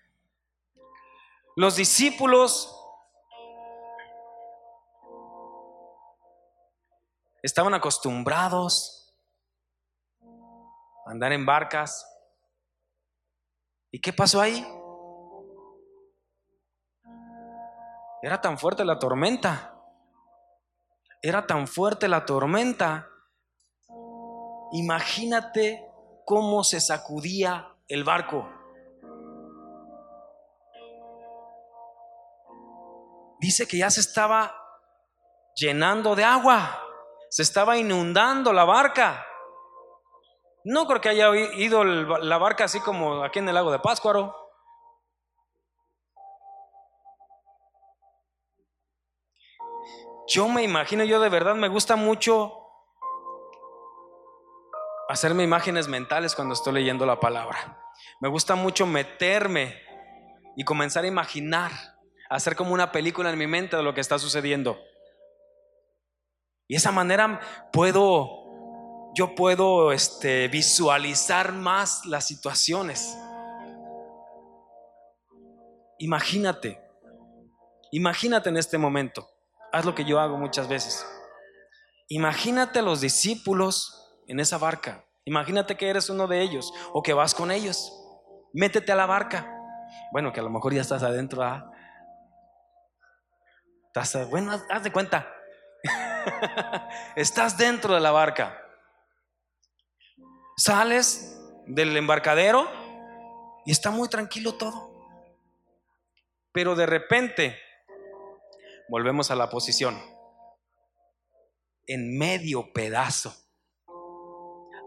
Los 1.56 1.76
discípulos 1.76 2.72
estaban 7.42 7.74
acostumbrados 7.74 9.12
a 11.08 11.12
andar 11.12 11.34
en 11.34 11.48
barcas. 11.48 12.06
¿Y 13.90 14.00
qué 14.00 14.14
pasó 14.14 14.40
ahí? 14.40 14.68
Era 18.22 18.40
tan 18.40 18.60
fuerte 18.60 18.86
la 18.86 19.00
tormenta. 19.00 19.77
Era 21.22 21.48
tan 21.48 21.68
fuerte 21.68 22.08
la 22.08 22.26
tormenta. 22.26 23.10
Imagínate 24.74 25.84
cómo 26.26 26.64
se 26.64 26.80
sacudía 26.80 27.76
el 27.88 28.04
barco. 28.04 28.50
Dice 33.40 33.68
que 33.68 33.78
ya 33.78 33.90
se 33.90 34.02
estaba 34.02 34.54
llenando 35.56 36.16
de 36.16 36.24
agua. 36.24 36.82
Se 37.30 37.44
estaba 37.44 37.78
inundando 37.78 38.54
la 38.54 38.66
barca. 38.66 39.26
No 40.64 40.86
creo 40.86 41.02
que 41.02 41.10
haya 41.10 41.34
ido 41.56 41.84
la 41.84 42.38
barca 42.38 42.66
así 42.66 42.80
como 42.80 43.24
aquí 43.24 43.40
en 43.40 43.48
el 43.48 43.56
lago 43.56 43.72
de 43.72 43.80
Páscuaro. 43.80 44.47
Yo 50.28 50.48
me 50.50 50.62
imagino, 50.64 51.06
yo 51.06 51.20
de 51.22 51.30
verdad 51.30 51.56
me 51.56 51.70
gusta 51.70 51.96
mucho 51.96 52.54
hacerme 55.08 55.44
imágenes 55.44 55.88
mentales 55.88 56.36
cuando 56.36 56.54
estoy 56.54 56.74
leyendo 56.74 57.06
la 57.06 57.20
palabra. 57.20 57.80
Me 58.20 58.28
gusta 58.28 58.56
mucho 58.56 58.86
meterme 58.86 59.82
y 60.58 60.66
comenzar 60.66 61.06
a 61.06 61.08
imaginar, 61.08 61.72
hacer 62.30 62.56
como 62.58 62.74
una 62.74 62.92
película 62.92 63.30
en 63.30 63.38
mi 63.38 63.48
mente 63.48 63.78
de 63.78 63.84
lo 63.84 63.94
que 63.94 64.02
está 64.02 64.20
sucediendo. 64.20 64.78
Y 66.68 66.74
de 66.74 66.78
esa 66.78 66.92
manera 66.92 67.40
puedo 67.72 68.46
yo 69.16 69.34
puedo 69.34 69.94
este, 69.94 70.48
visualizar 70.48 71.52
más 71.52 72.06
las 72.06 72.28
situaciones. 72.28 73.18
Imagínate, 75.98 76.80
imagínate 77.92 78.50
en 78.50 78.58
este 78.58 78.78
momento. 78.78 79.28
Haz 79.78 79.86
lo 79.86 79.94
que 79.94 80.06
yo 80.06 80.20
hago 80.20 80.38
muchas 80.38 80.68
veces. 80.68 81.06
Imagínate 82.08 82.80
a 82.80 82.82
los 82.82 83.00
discípulos 83.00 84.12
en 84.26 84.40
esa 84.40 84.58
barca. 84.58 85.06
Imagínate 85.24 85.78
que 85.78 85.88
eres 85.88 86.10
uno 86.10 86.26
de 86.26 86.42
ellos 86.42 86.74
o 86.94 87.04
que 87.04 87.14
vas 87.14 87.36
con 87.36 87.52
ellos. 87.52 87.94
Métete 88.54 88.92
a 88.92 88.96
la 88.96 89.06
barca. 89.06 89.48
Bueno, 90.12 90.34
que 90.34 90.40
a 90.40 90.44
lo 90.44 90.50
mejor 90.50 90.74
ya 90.74 90.82
estás 90.82 91.04
adentro. 91.04 91.44
¿ah? 91.44 91.72
Estás, 93.86 94.28
bueno, 94.32 94.60
haz 94.68 94.82
de 94.82 94.92
cuenta. 94.92 95.32
estás 97.16 97.56
dentro 97.56 97.94
de 97.94 98.00
la 98.00 98.10
barca. 98.10 98.60
Sales 100.56 101.40
del 101.68 101.96
embarcadero 101.96 102.68
y 103.64 103.72
está 103.72 103.92
muy 103.92 104.10
tranquilo 104.10 104.56
todo. 104.56 104.90
Pero 106.52 106.74
de 106.74 106.88
repente 106.88 107.67
volvemos 108.90 109.32
a 109.32 109.36
la 109.36 109.50
posición. 109.50 109.98
En 111.86 112.18
medio 112.18 112.74
pedazo, 112.74 113.34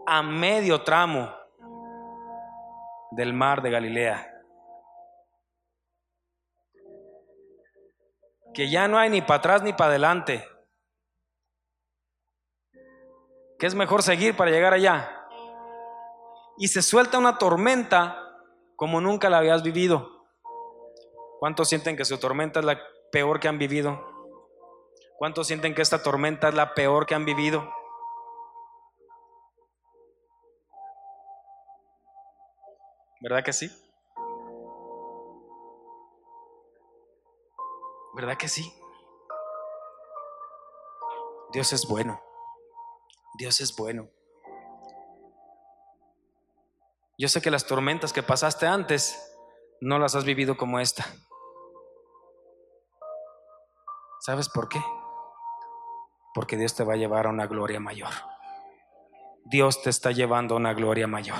a 0.05 0.21
medio 0.21 0.83
tramo 0.83 1.33
del 3.11 3.33
mar 3.33 3.61
de 3.61 3.71
Galilea. 3.71 4.27
Que 8.53 8.69
ya 8.69 8.87
no 8.87 8.99
hay 8.99 9.09
ni 9.09 9.21
para 9.21 9.35
atrás 9.39 9.63
ni 9.63 9.73
para 9.73 9.91
adelante. 9.91 10.47
Que 13.57 13.67
es 13.67 13.75
mejor 13.75 14.03
seguir 14.03 14.35
para 14.35 14.51
llegar 14.51 14.73
allá 14.73 15.17
y 16.61 16.67
se 16.67 16.83
suelta 16.83 17.17
una 17.17 17.39
tormenta 17.39 18.17
como 18.75 19.01
nunca 19.01 19.31
la 19.31 19.39
habías 19.39 19.63
vivido. 19.63 20.27
¿Cuántos 21.39 21.69
sienten 21.69 21.97
que 21.97 22.05
su 22.05 22.19
tormenta 22.19 22.59
es 22.59 22.65
la 22.67 22.79
peor 23.11 23.39
que 23.39 23.47
han 23.47 23.57
vivido? 23.57 24.11
¿Cuántos 25.17 25.47
sienten 25.47 25.75
que 25.75 25.81
esta 25.81 26.01
tormenta 26.01 26.49
es 26.49 26.55
la 26.55 26.73
peor 26.73 27.05
que 27.05 27.13
han 27.13 27.25
vivido? 27.25 27.71
¿Verdad 33.21 33.43
que 33.43 33.53
sí? 33.53 33.71
¿Verdad 38.15 38.37
que 38.37 38.47
sí? 38.47 38.73
Dios 41.53 41.71
es 41.73 41.87
bueno. 41.87 42.19
Dios 43.37 43.61
es 43.61 43.75
bueno. 43.75 44.09
Yo 47.17 47.27
sé 47.27 47.41
que 47.41 47.51
las 47.51 47.67
tormentas 47.67 48.11
que 48.11 48.23
pasaste 48.23 48.65
antes 48.65 49.37
no 49.79 49.99
las 49.99 50.15
has 50.15 50.25
vivido 50.25 50.57
como 50.57 50.79
esta. 50.79 51.05
¿Sabes 54.21 54.47
por 54.47 54.69
qué? 54.69 54.81
Porque 56.33 56.55
Dios 56.55 56.75
te 56.75 56.83
va 56.83 56.93
a 56.93 56.97
llevar 56.97 57.25
a 57.25 57.29
una 57.29 57.47
gloria 57.47 57.79
mayor. 57.79 58.11
Dios 59.45 59.81
te 59.81 59.89
está 59.89 60.11
llevando 60.11 60.55
a 60.55 60.57
una 60.57 60.73
gloria 60.73 61.07
mayor. 61.07 61.39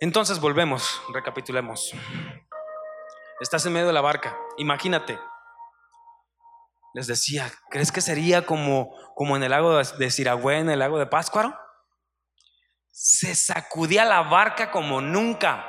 Entonces 0.00 0.40
volvemos, 0.40 1.00
recapitulemos. 1.12 1.92
Estás 3.40 3.64
en 3.66 3.74
medio 3.74 3.86
de 3.86 3.92
la 3.92 4.00
barca, 4.00 4.36
imagínate. 4.56 5.20
Les 6.94 7.06
decía, 7.06 7.52
¿crees 7.70 7.92
que 7.92 8.00
sería 8.00 8.44
como, 8.44 8.90
como 9.14 9.36
en 9.36 9.42
el 9.42 9.50
lago 9.50 9.76
de 9.76 10.10
Siragüe, 10.10 10.58
en 10.58 10.70
el 10.70 10.80
lago 10.80 10.98
de 10.98 11.06
Páscuaro? 11.06 11.56
se 13.02 13.34
sacudía 13.34 14.04
la 14.04 14.22
barca 14.22 14.70
como 14.70 15.00
nunca. 15.00 15.64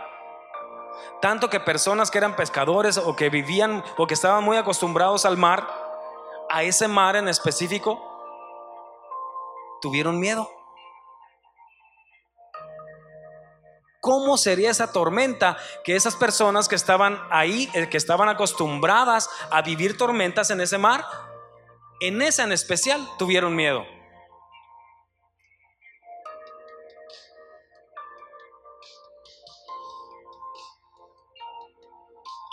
Tanto 1.21 1.49
que 1.49 1.59
personas 1.59 2.09
que 2.09 2.17
eran 2.17 2.35
pescadores 2.35 2.97
o 2.97 3.15
que 3.15 3.29
vivían 3.29 3.83
o 3.97 4.07
que 4.07 4.15
estaban 4.15 4.43
muy 4.43 4.57
acostumbrados 4.57 5.23
al 5.25 5.37
mar, 5.37 5.67
a 6.49 6.63
ese 6.63 6.87
mar 6.87 7.15
en 7.15 7.27
específico, 7.27 8.01
tuvieron 9.81 10.19
miedo. 10.19 10.49
¿Cómo 14.01 14.35
sería 14.35 14.71
esa 14.71 14.91
tormenta 14.91 15.57
que 15.83 15.95
esas 15.95 16.15
personas 16.15 16.67
que 16.67 16.73
estaban 16.73 17.21
ahí, 17.29 17.69
eh, 17.75 17.87
que 17.87 17.97
estaban 17.97 18.29
acostumbradas 18.29 19.29
a 19.51 19.61
vivir 19.61 19.95
tormentas 19.95 20.49
en 20.49 20.59
ese 20.59 20.79
mar, 20.79 21.05
en 21.99 22.23
esa 22.23 22.43
en 22.43 22.51
especial, 22.51 23.07
tuvieron 23.19 23.55
miedo? 23.55 23.85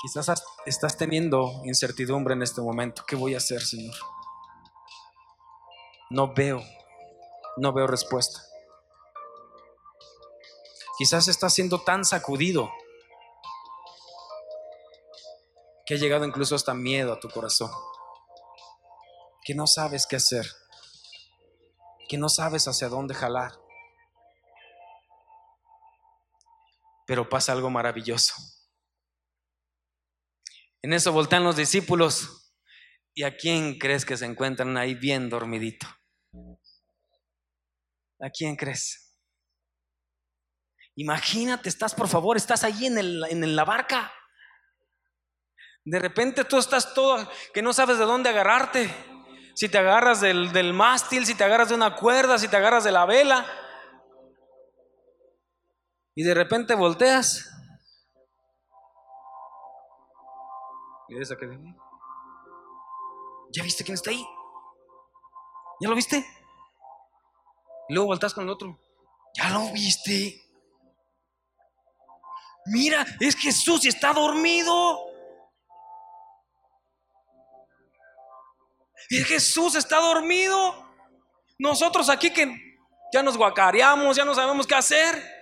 Quizás 0.01 0.45
estás 0.65 0.97
teniendo 0.97 1.63
incertidumbre 1.65 2.35
en 2.35 2.43
este 2.43 2.61
momento. 2.61 3.03
¿Qué 3.05 3.17
voy 3.17 3.35
a 3.35 3.39
hacer, 3.39 3.61
Señor? 3.61 3.97
No 6.11 6.33
veo, 6.33 6.63
no 7.57 7.73
veo 7.73 7.89
respuesta. 7.89 8.41
Quizás 10.97 11.27
estás 11.27 11.53
siendo 11.53 11.81
tan 11.81 12.05
sacudido 12.05 12.71
que 15.85 15.95
ha 15.95 15.99
llegado 15.99 16.25
incluso 16.25 16.55
hasta 16.55 16.75
miedo 16.75 17.13
a 17.13 17.19
tu 17.19 17.29
corazón, 17.29 17.71
que 19.43 19.55
no 19.55 19.67
sabes 19.67 20.07
qué 20.07 20.17
hacer, 20.17 20.47
que 22.09 22.19
no 22.19 22.29
sabes 22.29 22.69
hacia 22.69 22.89
dónde 22.89 23.15
jalar. 23.15 23.53
Pero 27.07 27.29
pasa 27.29 27.53
algo 27.53 27.71
maravilloso. 27.71 28.35
En 30.83 30.93
eso 30.93 31.13
voltean 31.13 31.45
los 31.45 31.57
discípulos 31.57 32.55
y 33.15 33.25
a 33.25 33.37
quién 33.37 33.79
crees 33.79 34.05
que 34.05 34.17
se 34.17 34.27
encuentran 34.27 34.77
ahí 34.77 34.95
bien 34.95 35.29
dormidito. 35.29 35.87
¿A 38.21 38.31
quién 38.31 38.57
crees? 38.57 39.17
Imagínate, 40.95 41.69
estás 41.69 41.95
por 41.95 42.09
favor, 42.09 42.37
estás 42.37 42.65
ahí 42.65 42.87
en, 42.87 42.99
en 42.99 43.57
la 43.57 43.65
barca. 43.65 44.13
De 45.85 45.99
repente 45.99 46.45
tú 46.45 46.59
estás 46.59 46.93
todo 46.95 47.29
que 47.55 47.63
no 47.63 47.73
sabes 47.73 47.99
de 47.99 48.05
dónde 48.05 48.29
agarrarte. 48.29 48.95
Si 49.55 49.69
te 49.69 49.79
agarras 49.79 50.21
del, 50.21 50.53
del 50.53 50.73
mástil, 50.73 51.27
si 51.27 51.35
te 51.35 51.45
agarras 51.45 51.71
de 51.71 51.75
una 51.75 51.97
cuerda, 51.97 52.39
si 52.39 52.47
te 52.47 52.57
agarras 52.57 52.85
de 52.85 52.93
la 52.93 53.07
vela. 53.07 53.47
Y 56.15 56.23
de 56.23 56.35
repente 56.35 56.75
volteas. 56.75 57.58
¿Y 61.09 61.21
esa 61.21 61.37
que 61.37 61.47
¿Ya 63.51 63.63
viste 63.63 63.83
quién 63.83 63.95
está 63.95 64.11
ahí? 64.11 64.27
¿Ya 65.81 65.89
lo 65.89 65.95
viste? 65.95 66.25
Luego 67.89 68.09
volteas 68.09 68.35
con 68.35 68.45
el 68.45 68.51
otro. 68.51 68.79
¿Ya 69.35 69.49
lo 69.51 69.73
viste? 69.73 70.43
Mira, 72.67 73.07
es 73.21 73.37
Jesús 73.37 73.85
y 73.85 73.89
está 73.89 74.13
dormido. 74.13 75.07
Y 79.09 79.17
Jesús 79.25 79.75
está 79.75 80.01
dormido. 80.01 80.87
Nosotros 81.59 82.11
aquí 82.11 82.31
que 82.31 82.79
ya 83.13 83.23
nos 83.23 83.39
guacareamos, 83.39 84.17
ya 84.17 84.25
no 84.25 84.35
sabemos 84.35 84.67
qué 84.67 84.75
hacer. 84.75 85.39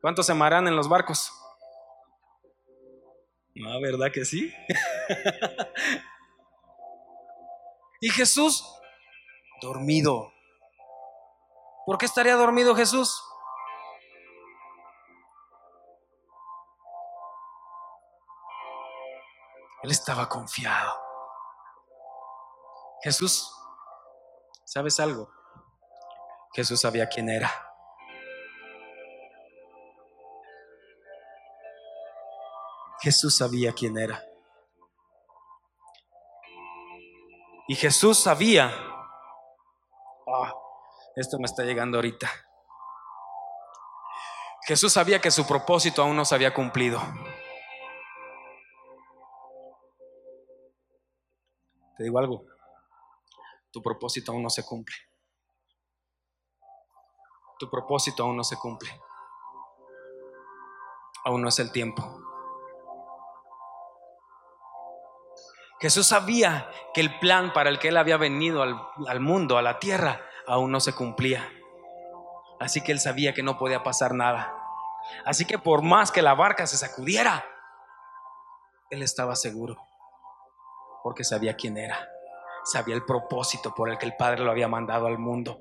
¿Cuántos 0.00 0.26
se 0.26 0.34
marán 0.34 0.68
en 0.68 0.76
los 0.76 0.88
barcos? 0.88 1.32
No, 3.56 3.80
¿verdad 3.80 4.12
que 4.12 4.24
sí? 4.26 4.52
y 8.02 8.10
Jesús 8.10 8.62
dormido. 9.62 10.30
¿Por 11.86 11.96
qué 11.96 12.04
estaría 12.04 12.36
dormido 12.36 12.76
Jesús? 12.76 13.18
Él 19.84 19.90
estaba 19.90 20.28
confiado. 20.28 20.92
Jesús, 23.02 23.50
¿sabes 24.64 25.00
algo? 25.00 25.30
Jesús 26.54 26.80
sabía 26.80 27.08
quién 27.08 27.30
era. 27.30 27.65
Jesús 33.06 33.36
sabía 33.36 33.72
quién 33.72 33.96
era. 33.98 34.20
Y 37.68 37.76
Jesús 37.76 38.18
sabía, 38.18 38.66
ah, 40.26 40.52
esto 41.14 41.38
me 41.38 41.44
está 41.44 41.62
llegando 41.62 41.98
ahorita. 41.98 42.28
Jesús 44.66 44.92
sabía 44.92 45.20
que 45.20 45.30
su 45.30 45.46
propósito 45.46 46.02
aún 46.02 46.16
no 46.16 46.24
se 46.24 46.34
había 46.34 46.52
cumplido. 46.52 47.00
Te 51.96 52.02
digo 52.02 52.18
algo, 52.18 52.44
tu 53.70 53.80
propósito 53.80 54.32
aún 54.32 54.42
no 54.42 54.50
se 54.50 54.64
cumple. 54.64 54.96
Tu 57.60 57.70
propósito 57.70 58.24
aún 58.24 58.36
no 58.36 58.42
se 58.42 58.56
cumple. 58.56 58.90
Aún 61.24 61.42
no 61.42 61.48
es 61.48 61.58
el 61.60 61.70
tiempo. 61.70 62.25
Jesús 65.78 66.06
sabía 66.06 66.70
que 66.94 67.00
el 67.00 67.18
plan 67.18 67.52
para 67.52 67.68
el 67.70 67.78
que 67.78 67.88
él 67.88 67.96
había 67.96 68.16
venido 68.16 68.62
al, 68.62 68.80
al, 69.06 69.20
mundo, 69.20 69.58
a 69.58 69.62
la 69.62 69.78
tierra, 69.78 70.20
aún 70.46 70.70
no 70.70 70.80
se 70.80 70.94
cumplía. 70.94 71.48
Así 72.58 72.82
que 72.82 72.92
él 72.92 73.00
sabía 73.00 73.34
que 73.34 73.42
no 73.42 73.58
podía 73.58 73.82
pasar 73.82 74.14
nada. 74.14 74.54
Así 75.24 75.44
que 75.44 75.58
por 75.58 75.82
más 75.82 76.10
que 76.10 76.22
la 76.22 76.34
barca 76.34 76.66
se 76.66 76.76
sacudiera, 76.76 77.44
él 78.90 79.02
estaba 79.02 79.36
seguro, 79.36 79.76
porque 81.02 81.24
sabía 81.24 81.54
quién 81.54 81.76
era 81.76 82.08
sabía 82.66 82.96
el 82.96 83.04
propósito 83.04 83.74
por 83.74 83.88
el 83.88 83.96
que 83.96 84.06
el 84.06 84.16
Padre 84.16 84.44
lo 84.44 84.50
había 84.50 84.68
mandado 84.68 85.06
al 85.06 85.18
mundo. 85.18 85.60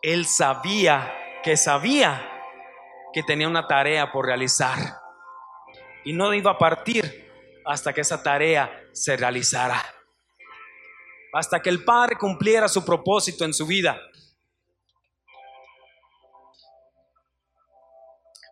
Él 0.00 0.26
sabía 0.26 1.12
que 1.42 1.56
sabía 1.56 2.28
que 3.12 3.22
tenía 3.22 3.46
una 3.46 3.68
tarea 3.68 4.10
por 4.10 4.26
realizar 4.26 4.78
y 6.04 6.12
no 6.12 6.32
iba 6.34 6.52
a 6.52 6.58
partir 6.58 7.30
hasta 7.64 7.92
que 7.92 8.00
esa 8.00 8.22
tarea 8.22 8.70
se 8.92 9.16
realizara, 9.16 9.82
hasta 11.32 11.60
que 11.60 11.70
el 11.70 11.84
Padre 11.84 12.16
cumpliera 12.16 12.68
su 12.68 12.84
propósito 12.84 13.44
en 13.44 13.54
su 13.54 13.66
vida. 13.66 13.98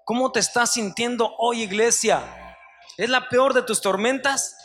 ¿Cómo 0.04 0.32
te 0.32 0.40
estás 0.40 0.72
sintiendo 0.72 1.36
hoy, 1.38 1.62
iglesia? 1.62 2.56
¿Es 2.96 3.08
la 3.08 3.28
peor 3.28 3.54
de 3.54 3.62
tus 3.62 3.80
tormentas? 3.80 4.56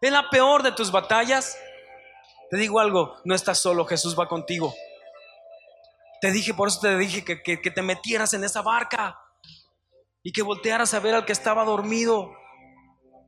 ¿Es 0.00 0.10
la 0.10 0.30
peor 0.30 0.62
de 0.62 0.72
tus 0.72 0.90
batallas? 0.90 1.58
Te 2.50 2.56
digo 2.56 2.80
algo, 2.80 3.16
no 3.24 3.34
estás 3.34 3.58
solo, 3.58 3.84
Jesús 3.84 4.18
va 4.18 4.28
contigo. 4.28 4.74
Te 6.20 6.30
dije, 6.30 6.54
por 6.54 6.68
eso 6.68 6.80
te 6.80 6.96
dije 6.96 7.24
que, 7.24 7.42
que, 7.42 7.70
te 7.70 7.82
metieras 7.82 8.32
en 8.34 8.44
esa 8.44 8.62
barca 8.62 9.18
y 10.22 10.32
que 10.32 10.42
voltearas 10.42 10.94
a 10.94 11.00
ver 11.00 11.14
al 11.14 11.24
que 11.24 11.32
estaba 11.32 11.64
dormido, 11.64 12.32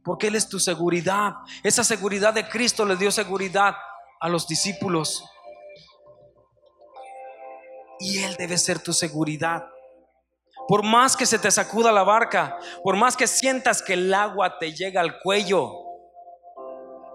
porque 0.04 0.28
Él 0.28 0.36
es 0.36 0.48
tu 0.48 0.60
seguridad. 0.60 1.32
Esa 1.62 1.82
seguridad 1.82 2.34
de 2.34 2.48
Cristo 2.48 2.84
le 2.84 2.96
dio 2.96 3.10
seguridad 3.10 3.74
a 4.20 4.28
los 4.28 4.46
discípulos. 4.46 5.24
Y 7.98 8.22
Él 8.22 8.36
debe 8.36 8.58
ser 8.58 8.78
tu 8.78 8.92
seguridad. 8.92 9.66
Por 10.68 10.82
más 10.82 11.16
que 11.16 11.26
se 11.26 11.38
te 11.38 11.50
sacuda 11.50 11.92
la 11.92 12.04
barca, 12.04 12.58
por 12.82 12.96
más 12.96 13.16
que 13.16 13.26
sientas 13.26 13.82
que 13.82 13.94
el 13.94 14.12
agua 14.14 14.58
te 14.58 14.72
llega 14.72 15.00
al 15.00 15.18
cuello, 15.20 15.72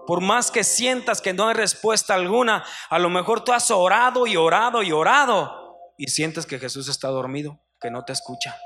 por 0.06 0.20
más 0.20 0.50
que 0.50 0.62
sientas 0.62 1.20
que 1.20 1.32
no 1.32 1.48
hay 1.48 1.54
respuesta 1.54 2.14
alguna, 2.14 2.64
a 2.88 2.98
lo 2.98 3.10
mejor 3.10 3.42
tú 3.42 3.52
has 3.52 3.70
orado 3.70 4.26
y 4.26 4.36
orado 4.36 4.82
y 4.82 4.92
orado 4.92 5.92
y 5.96 6.08
sientes 6.08 6.46
que 6.46 6.58
Jesús 6.58 6.88
está 6.88 7.08
dormido, 7.08 7.60
que 7.80 7.90
no 7.90 8.04
te 8.04 8.12
escucha. 8.12 8.56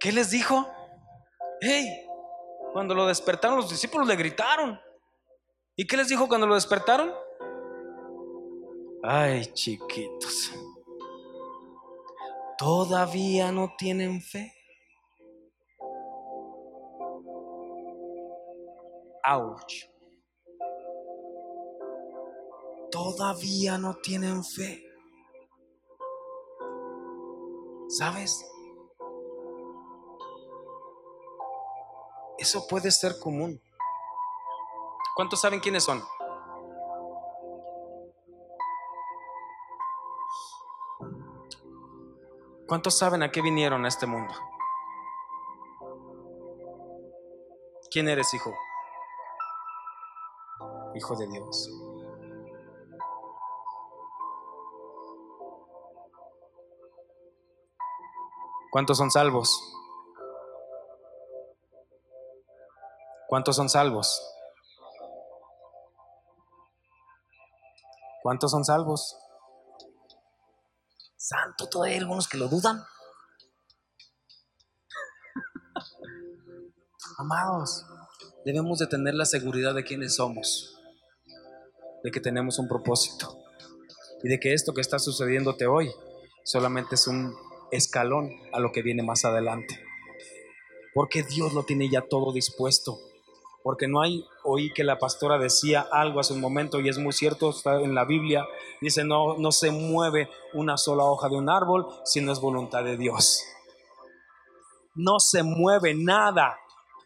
¿Qué 0.00 0.12
les 0.12 0.30
dijo? 0.30 0.66
Hey, 1.60 2.06
cuando 2.72 2.94
lo 2.94 3.06
despertaron 3.06 3.56
los 3.56 3.70
discípulos 3.70 4.06
le 4.06 4.14
gritaron. 4.14 4.80
¿Y 5.76 5.86
qué 5.86 5.96
les 5.96 6.08
dijo 6.08 6.28
cuando 6.28 6.46
lo 6.46 6.54
despertaron? 6.54 7.12
Ay, 9.02 9.46
chiquitos. 9.46 10.52
¿Todavía 12.56 13.50
no 13.52 13.74
tienen 13.76 14.20
fe? 14.20 14.52
Ouch. 19.24 19.84
Todavía 22.90 23.78
no 23.78 23.96
tienen 23.96 24.42
fe. 24.44 24.84
¿Sabes? 27.88 28.44
Eso 32.38 32.66
puede 32.68 32.90
ser 32.92 33.18
común. 33.18 33.60
¿Cuántos 35.16 35.40
saben 35.40 35.58
quiénes 35.58 35.82
son? 35.82 36.02
¿Cuántos 42.68 42.96
saben 42.96 43.22
a 43.22 43.30
qué 43.32 43.42
vinieron 43.42 43.84
a 43.84 43.88
este 43.88 44.06
mundo? 44.06 44.32
¿Quién 47.90 48.08
eres, 48.08 48.32
hijo? 48.34 48.54
Hijo 50.94 51.16
de 51.16 51.26
Dios. 51.26 51.70
¿Cuántos 58.70 58.98
son 58.98 59.10
salvos? 59.10 59.77
¿Cuántos 63.28 63.56
son 63.56 63.68
salvos? 63.68 64.22
¿Cuántos 68.22 68.50
son 68.50 68.64
salvos? 68.64 69.18
Santo, 71.14 71.68
todavía 71.68 71.96
hay 71.96 72.00
algunos 72.00 72.26
que 72.26 72.38
lo 72.38 72.48
dudan. 72.48 72.82
Amados, 77.18 77.84
debemos 78.46 78.78
de 78.78 78.86
tener 78.86 79.12
la 79.12 79.26
seguridad 79.26 79.74
de 79.74 79.84
quiénes 79.84 80.16
somos, 80.16 80.80
de 82.02 82.10
que 82.10 82.20
tenemos 82.20 82.58
un 82.58 82.66
propósito 82.66 83.44
y 84.22 84.28
de 84.30 84.40
que 84.40 84.54
esto 84.54 84.72
que 84.72 84.80
está 84.80 84.98
sucediéndote 84.98 85.66
hoy 85.66 85.92
solamente 86.44 86.94
es 86.94 87.06
un 87.06 87.36
escalón 87.72 88.30
a 88.54 88.58
lo 88.58 88.72
que 88.72 88.80
viene 88.80 89.02
más 89.02 89.26
adelante. 89.26 89.84
Porque 90.94 91.22
Dios 91.22 91.52
lo 91.52 91.64
tiene 91.64 91.90
ya 91.90 92.00
todo 92.00 92.32
dispuesto. 92.32 92.98
Porque 93.62 93.88
no 93.88 94.00
hay, 94.00 94.24
oí 94.44 94.72
que 94.72 94.84
la 94.84 94.98
pastora 94.98 95.38
decía 95.38 95.86
algo 95.92 96.20
hace 96.20 96.32
un 96.32 96.40
momento 96.40 96.80
y 96.80 96.88
es 96.88 96.98
muy 96.98 97.12
cierto, 97.12 97.50
está 97.50 97.80
en 97.80 97.94
la 97.94 98.04
Biblia, 98.04 98.46
dice, 98.80 99.04
no, 99.04 99.36
no 99.36 99.52
se 99.52 99.70
mueve 99.70 100.30
una 100.54 100.76
sola 100.76 101.04
hoja 101.04 101.28
de 101.28 101.36
un 101.36 101.50
árbol 101.50 101.86
si 102.04 102.20
no 102.20 102.32
es 102.32 102.40
voluntad 102.40 102.84
de 102.84 102.96
Dios. 102.96 103.42
No 104.94 105.18
se 105.20 105.42
mueve 105.42 105.94
nada 105.94 106.56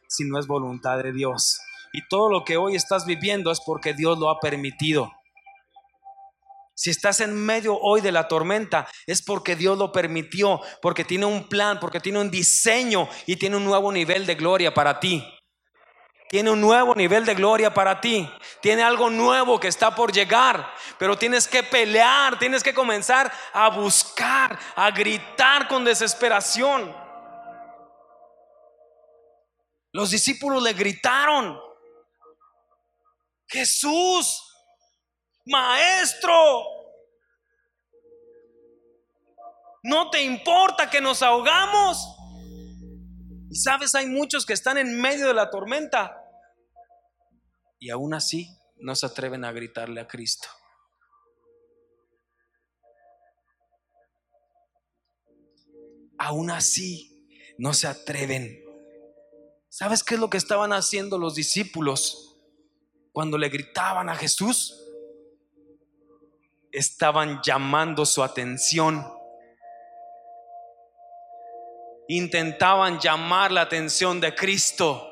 si 0.08 0.24
no 0.24 0.38
es 0.38 0.46
voluntad 0.46 1.02
de 1.02 1.12
Dios. 1.12 1.58
Y 1.92 2.06
todo 2.08 2.30
lo 2.30 2.44
que 2.44 2.56
hoy 2.56 2.76
estás 2.76 3.06
viviendo 3.06 3.50
es 3.50 3.60
porque 3.64 3.92
Dios 3.92 4.18
lo 4.18 4.30
ha 4.30 4.38
permitido. 4.40 5.10
Si 6.74 6.90
estás 6.90 7.20
en 7.20 7.34
medio 7.34 7.78
hoy 7.78 8.00
de 8.00 8.12
la 8.12 8.28
tormenta, 8.28 8.88
es 9.06 9.22
porque 9.22 9.56
Dios 9.56 9.76
lo 9.78 9.92
permitió, 9.92 10.60
porque 10.80 11.04
tiene 11.04 11.26
un 11.26 11.48
plan, 11.48 11.78
porque 11.78 12.00
tiene 12.00 12.18
un 12.18 12.30
diseño 12.30 13.08
y 13.26 13.36
tiene 13.36 13.56
un 13.56 13.64
nuevo 13.64 13.92
nivel 13.92 14.26
de 14.26 14.34
gloria 14.34 14.72
para 14.72 14.98
ti. 14.98 15.22
Tiene 16.32 16.50
un 16.50 16.62
nuevo 16.62 16.94
nivel 16.94 17.26
de 17.26 17.34
gloria 17.34 17.74
para 17.74 18.00
ti. 18.00 18.26
Tiene 18.62 18.82
algo 18.82 19.10
nuevo 19.10 19.60
que 19.60 19.68
está 19.68 19.94
por 19.94 20.10
llegar. 20.10 20.66
Pero 20.98 21.18
tienes 21.18 21.46
que 21.46 21.62
pelear, 21.62 22.38
tienes 22.38 22.62
que 22.62 22.72
comenzar 22.72 23.30
a 23.52 23.68
buscar, 23.68 24.58
a 24.74 24.90
gritar 24.92 25.68
con 25.68 25.84
desesperación. 25.84 26.96
Los 29.92 30.08
discípulos 30.08 30.62
le 30.62 30.72
gritaron, 30.72 31.60
Jesús, 33.46 34.42
maestro, 35.44 36.64
no 39.82 40.08
te 40.08 40.22
importa 40.22 40.88
que 40.88 41.02
nos 41.02 41.22
ahogamos. 41.22 41.98
Y 43.50 43.56
sabes, 43.56 43.94
hay 43.94 44.06
muchos 44.06 44.46
que 44.46 44.54
están 44.54 44.78
en 44.78 44.98
medio 44.98 45.26
de 45.26 45.34
la 45.34 45.50
tormenta 45.50 46.20
y 47.82 47.90
aún 47.90 48.14
así 48.14 48.48
no 48.76 48.94
se 48.94 49.06
atreven 49.06 49.44
a 49.44 49.52
gritarle 49.52 50.00
a 50.00 50.06
Cristo. 50.06 50.48
Aún 56.16 56.50
así 56.50 57.26
no 57.58 57.74
se 57.74 57.88
atreven 57.88 58.62
¿Sabes 59.74 60.04
qué 60.04 60.16
es 60.16 60.20
lo 60.20 60.28
que 60.28 60.36
estaban 60.36 60.74
haciendo 60.74 61.16
los 61.16 61.34
discípulos 61.34 62.36
cuando 63.10 63.38
le 63.38 63.48
gritaban 63.48 64.10
a 64.10 64.14
Jesús? 64.14 64.78
Estaban 66.70 67.40
llamando 67.42 68.04
su 68.04 68.22
atención. 68.22 69.02
Intentaban 72.06 73.00
llamar 73.00 73.50
la 73.50 73.62
atención 73.62 74.20
de 74.20 74.34
Cristo, 74.34 75.10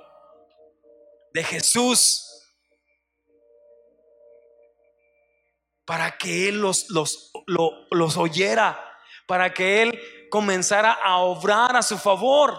de 1.32 1.42
Jesús, 1.42 2.29
para 5.90 6.16
que 6.16 6.48
Él 6.48 6.60
los, 6.60 6.88
los, 6.88 7.32
los 7.90 8.16
oyera, 8.16 8.78
para 9.26 9.52
que 9.52 9.82
Él 9.82 10.00
comenzara 10.30 10.92
a 10.92 11.16
obrar 11.16 11.74
a 11.76 11.82
su 11.82 11.98
favor. 11.98 12.56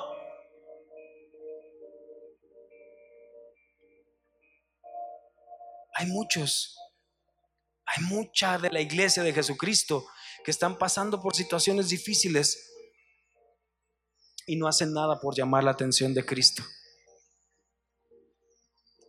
hay 5.93 6.07
muchos, 6.07 6.77
hay 7.86 8.03
mucha 8.03 8.57
de 8.57 8.69
la 8.69 8.82
iglesia 8.82 9.23
de 9.23 9.32
Jesucristo 9.32 10.05
que 10.43 10.51
están 10.51 10.77
pasando 10.77 11.21
por 11.21 11.34
situaciones 11.34 11.88
difíciles 11.88 12.69
y 14.45 14.57
no 14.57 14.67
hacen 14.67 14.91
nada 14.91 15.21
por 15.21 15.38
llamar 15.38 15.63
la 15.63 15.71
atención 15.71 16.13
de 16.13 16.25
Cristo. 16.25 16.63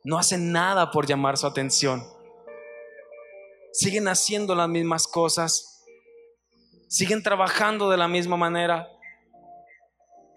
No 0.05 0.17
hacen 0.17 0.53
nada 0.53 0.93
por 0.93 1.09
llamar 1.09 1.37
su 1.37 1.49
atención. 1.49 2.22
Siguen 3.73 4.07
haciendo 4.09 4.55
las 4.55 4.69
mismas 4.69 5.07
cosas. 5.07 5.85
Siguen 6.89 7.23
trabajando 7.23 7.91
de 7.91 7.97
la 7.97 8.07
misma 8.07 8.37
manera. 8.37 8.89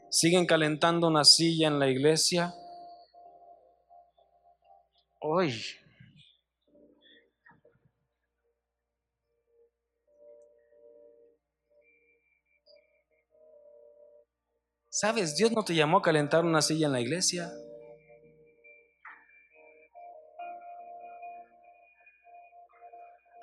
Siguen 0.10 0.46
calentando 0.46 1.08
una 1.08 1.26
silla 1.26 1.68
en 1.68 1.80
la 1.80 1.90
iglesia. 1.90 2.54
Hoy 5.20 5.54
¿Sabes? 14.98 15.36
Dios 15.36 15.52
no 15.52 15.66
te 15.66 15.76
llamó 15.76 15.98
a 15.98 16.02
calentar 16.02 16.46
una 16.46 16.62
silla 16.62 16.86
en 16.86 16.94
la 16.94 17.02
iglesia. 17.02 17.52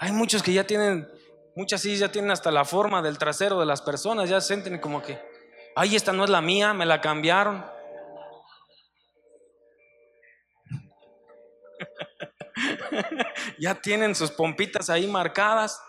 Hay 0.02 0.10
muchos 0.10 0.42
que 0.42 0.52
ya 0.52 0.66
tienen, 0.66 1.08
muchas 1.54 1.80
sillas 1.82 2.00
ya 2.00 2.10
tienen 2.10 2.32
hasta 2.32 2.50
la 2.50 2.64
forma 2.64 3.02
del 3.02 3.18
trasero 3.18 3.60
de 3.60 3.66
las 3.66 3.80
personas, 3.82 4.28
ya 4.28 4.40
sienten 4.40 4.80
como 4.80 5.00
que, 5.00 5.24
ay, 5.76 5.94
esta 5.94 6.12
no 6.12 6.24
es 6.24 6.30
la 6.30 6.40
mía, 6.40 6.74
me 6.74 6.84
la 6.84 7.00
cambiaron. 7.00 7.64
ya 13.60 13.76
tienen 13.76 14.16
sus 14.16 14.32
pompitas 14.32 14.90
ahí 14.90 15.06
marcadas. 15.06 15.80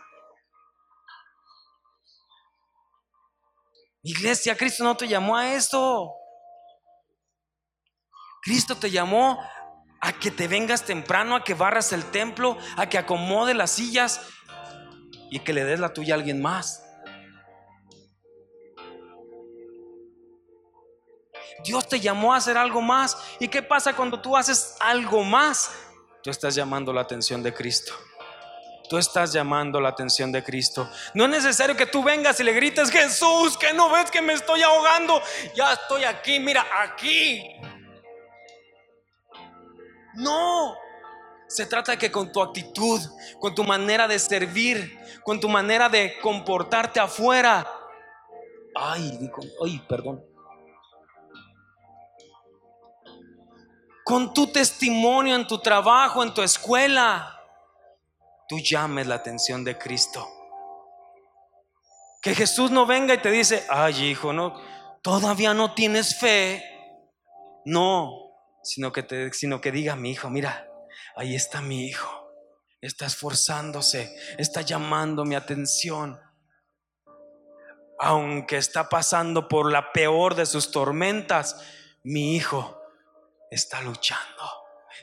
Iglesia, 4.04 4.56
Cristo 4.56 4.84
no 4.84 4.96
te 4.96 5.08
llamó 5.08 5.36
a 5.36 5.56
esto. 5.56 6.14
Cristo 8.44 8.78
te 8.78 8.92
llamó 8.92 9.44
a 10.04 10.12
que 10.12 10.32
te 10.32 10.50
vengas 10.50 10.84
temprano, 10.84 11.34
a 11.34 11.46
que 11.46 11.54
barras 11.54 11.94
el 11.94 12.04
templo, 12.12 12.58
a 12.76 12.90
que 12.90 12.98
acomode 12.98 13.54
las 13.54 13.72
sillas 13.72 14.20
y 15.32 15.40
que 15.40 15.54
le 15.54 15.64
des 15.64 15.80
la 15.80 15.94
tuya 15.94 16.14
a 16.14 16.18
alguien 16.18 16.42
más. 16.42 16.84
Dios 21.64 21.88
te 21.88 22.02
llamó 22.02 22.34
a 22.34 22.38
hacer 22.38 22.58
algo 22.58 22.82
más. 22.82 23.18
¿Y 23.40 23.48
qué 23.48 23.64
pasa 23.64 23.96
cuando 23.96 24.22
tú 24.22 24.36
haces 24.36 24.76
algo 24.82 25.24
más? 25.24 25.72
Tú 26.22 26.30
estás 26.30 26.54
llamando 26.54 26.92
la 26.92 27.00
atención 27.00 27.42
de 27.42 27.54
Cristo 27.54 27.94
tú 28.90 29.00
estás 29.00 29.34
llamando 29.34 29.82
la 29.82 29.90
atención 29.90 30.32
de 30.32 30.44
Cristo. 30.44 30.88
No 31.16 31.24
es 31.24 31.32
necesario 31.32 31.76
que 31.76 31.88
tú 31.88 32.04
vengas 32.04 32.40
y 32.40 32.44
le 32.44 32.54
grites, 32.54 32.92
Jesús, 32.92 33.58
que 33.58 33.74
no 33.74 33.90
ves 33.90 34.12
que 34.12 34.22
me 34.22 34.34
estoy 34.34 34.62
ahogando. 34.62 35.20
Ya 35.56 35.74
estoy 35.74 36.04
aquí, 36.04 36.40
mira, 36.40 36.64
aquí. 36.80 37.60
No. 40.16 40.76
Se 41.48 41.66
trata 41.66 41.94
de 41.94 41.98
que 41.98 42.12
con 42.12 42.32
tu 42.32 42.42
actitud, 42.42 43.00
con 43.40 43.54
tu 43.54 43.64
manera 43.64 44.08
de 44.08 44.18
servir, 44.18 45.00
con 45.24 45.40
tu 45.40 45.50
manera 45.50 45.90
de 45.90 46.20
comportarte 46.20 47.00
afuera. 47.00 47.68
Ay, 48.76 49.18
digo, 49.20 49.42
ay, 49.64 49.80
perdón. 49.88 50.24
Con 54.04 54.34
tu 54.34 54.48
testimonio 54.48 55.36
en 55.36 55.48
tu 55.48 55.60
trabajo, 55.60 56.24
en 56.24 56.34
tu 56.34 56.42
escuela 56.42 57.34
tú 58.48 58.60
llames 58.60 59.08
la 59.08 59.16
atención 59.16 59.64
de 59.64 59.78
Cristo. 59.78 60.28
Que 62.22 62.36
Jesús 62.36 62.72
no 62.72 62.86
venga 62.86 63.14
y 63.14 63.18
te 63.18 63.32
dice, 63.32 63.66
ay 63.70 64.06
hijo, 64.06 64.32
no, 64.32 64.56
todavía 65.02 65.54
no 65.54 65.74
tienes 65.74 66.20
fe. 66.20 66.64
No, 67.66 68.23
sino 68.64 68.92
que, 68.92 69.04
te, 69.04 69.34
sino 69.34 69.62
que 69.62 69.72
diga 69.72 69.96
mi 69.96 70.12
hijo, 70.12 70.30
mira, 70.30 70.68
ahí 71.16 71.36
está 71.36 71.62
mi 71.62 71.86
hijo, 71.86 72.32
está 72.82 73.06
esforzándose, 73.06 74.16
está 74.38 74.62
llamando 74.62 75.26
mi 75.26 75.36
atención. 75.36 76.20
Aunque 78.00 78.58
está 78.58 78.90
pasando 78.90 79.48
por 79.48 79.72
la 79.72 79.92
peor 79.92 80.36
de 80.36 80.46
sus 80.46 80.72
tormentas, 80.72 81.62
mi 82.04 82.36
hijo 82.36 82.82
está 83.52 83.82
luchando 83.82 84.44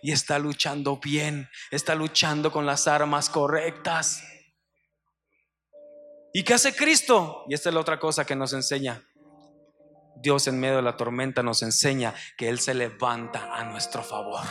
y 0.02 0.12
está 0.12 0.38
luchando 0.38 0.98
bien, 0.98 1.48
está 1.70 1.94
luchando 1.94 2.50
con 2.50 2.66
las 2.66 2.88
armas 2.88 3.30
correctas. 3.30 4.22
¿Y 6.32 6.44
qué 6.44 6.54
hace 6.54 6.74
Cristo? 6.74 7.44
Y 7.48 7.54
esta 7.54 7.70
es 7.70 7.74
la 7.74 7.80
otra 7.80 7.98
cosa 7.98 8.24
que 8.24 8.36
nos 8.36 8.52
enseña. 8.52 9.02
Dios 10.20 10.46
en 10.48 10.60
medio 10.60 10.76
de 10.76 10.82
la 10.82 10.96
tormenta 10.96 11.42
nos 11.42 11.62
enseña 11.62 12.14
que 12.36 12.48
Él 12.48 12.60
se 12.60 12.74
levanta 12.74 13.54
a 13.54 13.64
nuestro 13.64 14.02
favor. 14.02 14.44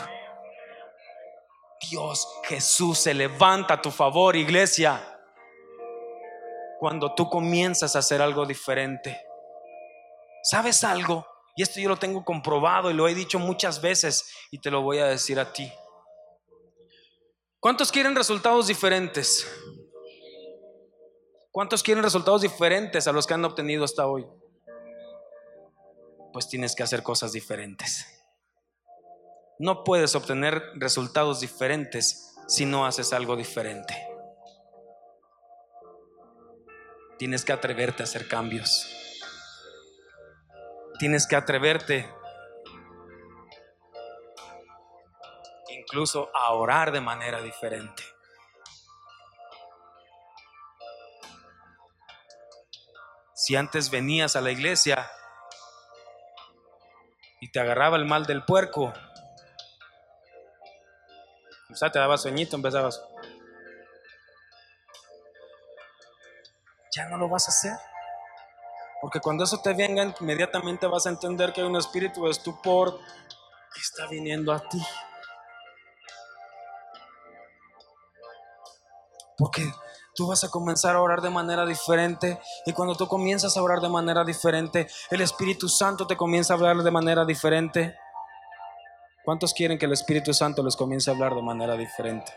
Dios, 1.90 2.28
Jesús 2.44 2.98
se 3.00 3.14
levanta 3.14 3.76
a 3.76 3.82
tu 3.82 3.92
favor, 3.92 4.36
iglesia. 4.36 5.16
cuando 6.80 7.14
tú 7.14 7.30
comienzas 7.30 7.98
a 7.98 8.00
hacer 8.00 8.22
algo 8.22 8.46
diferente. 8.46 9.22
¿Sabes 10.44 10.86
algo? 10.86 11.28
Y 11.58 11.62
esto 11.62 11.82
yo 11.82 11.90
lo 11.90 11.98
tengo 11.98 12.24
comprobado 12.24 12.90
y 12.90 12.94
lo 12.94 13.06
he 13.10 13.14
dicho 13.14 13.38
muchas 13.38 13.82
veces 13.82 14.34
y 14.50 14.60
te 14.60 14.72
lo 14.72 14.82
voy 14.82 15.00
a 15.00 15.08
decir 15.08 15.42
a 15.42 15.52
ti. 15.52 15.70
¿Cuántos 17.60 17.92
quieren 17.92 18.16
resultados 18.16 18.68
diferentes? 18.68 19.46
¿Cuántos 21.52 21.84
quieren 21.84 22.02
resultados 22.02 22.44
diferentes 22.44 23.06
a 23.08 23.12
los 23.12 23.28
que 23.28 23.34
han 23.34 23.44
obtenido 23.44 23.84
hasta 23.84 24.08
hoy? 24.08 24.26
Pues 26.32 26.48
tienes 26.48 26.76
que 26.76 26.84
hacer 26.84 27.04
cosas 27.04 27.32
diferentes. 27.32 28.06
No 29.58 29.84
puedes 29.84 30.16
obtener 30.16 30.62
resultados 30.76 31.40
diferentes 31.40 32.36
si 32.48 32.66
no 32.66 32.86
haces 32.86 33.12
algo 33.14 33.36
diferente. 33.36 33.96
Tienes 37.18 37.44
que 37.44 37.52
atreverte 37.52 38.04
a 38.04 38.06
hacer 38.06 38.28
cambios. 38.28 38.88
Tienes 41.00 41.28
que 41.28 41.36
atreverte 41.36 42.10
incluso 45.70 46.30
a 46.34 46.54
orar 46.54 46.92
de 46.92 47.02
manera 47.02 47.42
diferente. 47.42 48.04
Si 53.34 53.56
antes 53.56 53.90
venías 53.90 54.36
a 54.36 54.42
la 54.42 54.52
iglesia 54.52 55.10
y 57.42 57.52
te 57.52 57.60
agarraba 57.60 57.98
el 57.98 58.06
mal 58.06 58.26
del 58.26 58.44
puerco, 58.44 58.94
o 61.72 61.76
sea, 61.76 61.92
te 61.92 62.00
daba 62.00 62.18
sueñito, 62.18 62.56
empezabas. 62.56 63.02
Ya 66.96 67.06
no 67.06 67.18
lo 67.18 67.30
vas 67.30 67.48
a 67.48 67.52
hacer. 67.52 67.78
Porque 69.02 69.20
cuando 69.20 69.44
eso 69.44 69.62
te 69.62 69.74
venga, 69.74 70.14
inmediatamente 70.20 70.88
vas 70.88 71.06
a 71.06 71.10
entender 71.10 71.54
que 71.54 71.62
hay 71.62 71.68
un 71.68 71.78
espíritu 71.78 72.26
de 72.26 72.32
estupor 72.32 73.00
que 73.74 73.80
está 73.80 74.08
viniendo 74.08 74.52
a 74.52 74.60
ti. 74.68 74.82
Porque 79.38 79.72
tú 80.20 80.28
vas 80.28 80.44
a 80.44 80.50
comenzar 80.50 80.98
a 80.98 81.02
orar 81.02 81.22
de 81.22 81.30
manera 81.30 81.66
diferente 81.66 82.42
y 82.66 82.74
cuando 82.74 82.94
tú 82.94 83.08
comienzas 83.08 83.56
a 83.56 83.64
orar 83.64 83.80
de 83.80 83.88
manera 83.88 84.26
diferente, 84.26 84.86
el 85.10 85.22
Espíritu 85.22 85.70
Santo 85.70 86.06
te 86.06 86.18
comienza 86.18 86.52
a 86.52 86.58
hablar 86.58 86.84
de 86.84 86.92
manera 86.92 87.24
diferente. 87.24 87.98
¿Cuántos 89.24 89.54
quieren 89.54 89.80
que 89.80 89.86
el 89.86 89.94
Espíritu 89.94 90.34
Santo 90.34 90.62
les 90.62 90.76
comience 90.76 91.10
a 91.10 91.14
hablar 91.14 91.36
de 91.36 91.42
manera 91.42 91.78
diferente? 91.78 92.34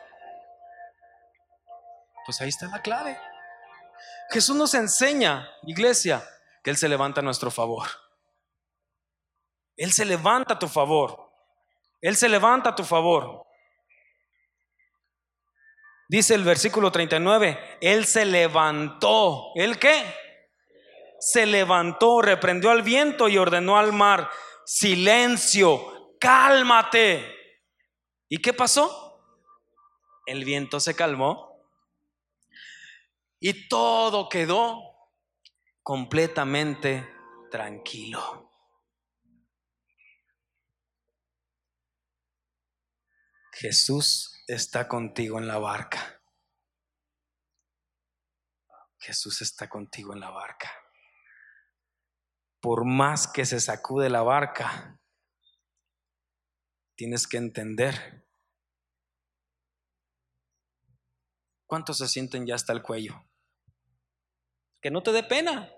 Pues 2.24 2.40
ahí 2.40 2.50
está 2.50 2.68
la 2.68 2.80
clave. 2.82 3.18
Jesús 4.30 4.54
nos 4.54 4.74
enseña, 4.74 5.48
iglesia, 5.64 6.22
que 6.62 6.70
Él 6.70 6.76
se 6.76 6.88
levanta 6.88 7.20
a 7.20 7.24
nuestro 7.24 7.50
favor. 7.50 7.88
Él 9.76 9.90
se 9.90 10.04
levanta 10.04 10.54
a 10.54 10.58
tu 10.60 10.68
favor. 10.68 11.32
Él 12.00 12.14
se 12.14 12.28
levanta 12.28 12.70
a 12.70 12.74
tu 12.76 12.84
favor. 12.84 13.44
Dice 16.12 16.34
el 16.34 16.44
versículo 16.44 16.92
39, 16.92 17.78
Él 17.80 18.04
se 18.04 18.26
levantó. 18.26 19.50
¿Él 19.54 19.78
qué? 19.78 20.04
Se 21.18 21.46
levantó, 21.46 22.20
reprendió 22.20 22.70
al 22.70 22.82
viento 22.82 23.30
y 23.30 23.38
ordenó 23.38 23.78
al 23.78 23.94
mar, 23.94 24.28
silencio, 24.66 26.14
cálmate. 26.20 27.34
¿Y 28.28 28.42
qué 28.42 28.52
pasó? 28.52 29.24
El 30.26 30.44
viento 30.44 30.80
se 30.80 30.94
calmó 30.94 31.56
y 33.40 33.66
todo 33.68 34.28
quedó 34.28 34.82
completamente 35.82 37.08
tranquilo. 37.50 38.50
Jesús 43.52 44.31
está 44.47 44.88
contigo 44.88 45.38
en 45.38 45.49
la 45.49 45.59
barca. 45.59 46.22
Jesús 48.99 49.43
está 49.43 49.68
contigo 49.68 50.12
en 50.12 50.20
la 50.20 50.30
barca. 50.30 50.70
Por 52.61 52.84
más 52.84 53.26
que 53.26 53.45
se 53.45 53.59
sacude 53.61 54.09
la 54.09 54.22
barca, 54.22 55.01
tienes 56.95 57.26
que 57.26 57.36
entender. 57.36 58.28
¿Cuántos 61.66 61.99
se 61.99 62.07
sienten 62.07 62.47
ya 62.47 62.55
hasta 62.55 62.72
el 62.72 62.82
cuello? 62.82 63.28
Que 64.80 64.90
no 64.90 65.03
te 65.03 65.11
dé 65.11 65.24
pena. 65.24 65.72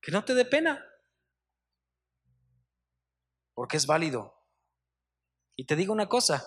Que 0.00 0.12
no 0.12 0.24
te 0.24 0.34
dé 0.34 0.44
pena. 0.44 0.84
Porque 3.54 3.76
es 3.76 3.86
válido. 3.86 4.37
Y 5.58 5.64
te 5.64 5.74
digo 5.74 5.92
una 5.92 6.08
cosa. 6.08 6.46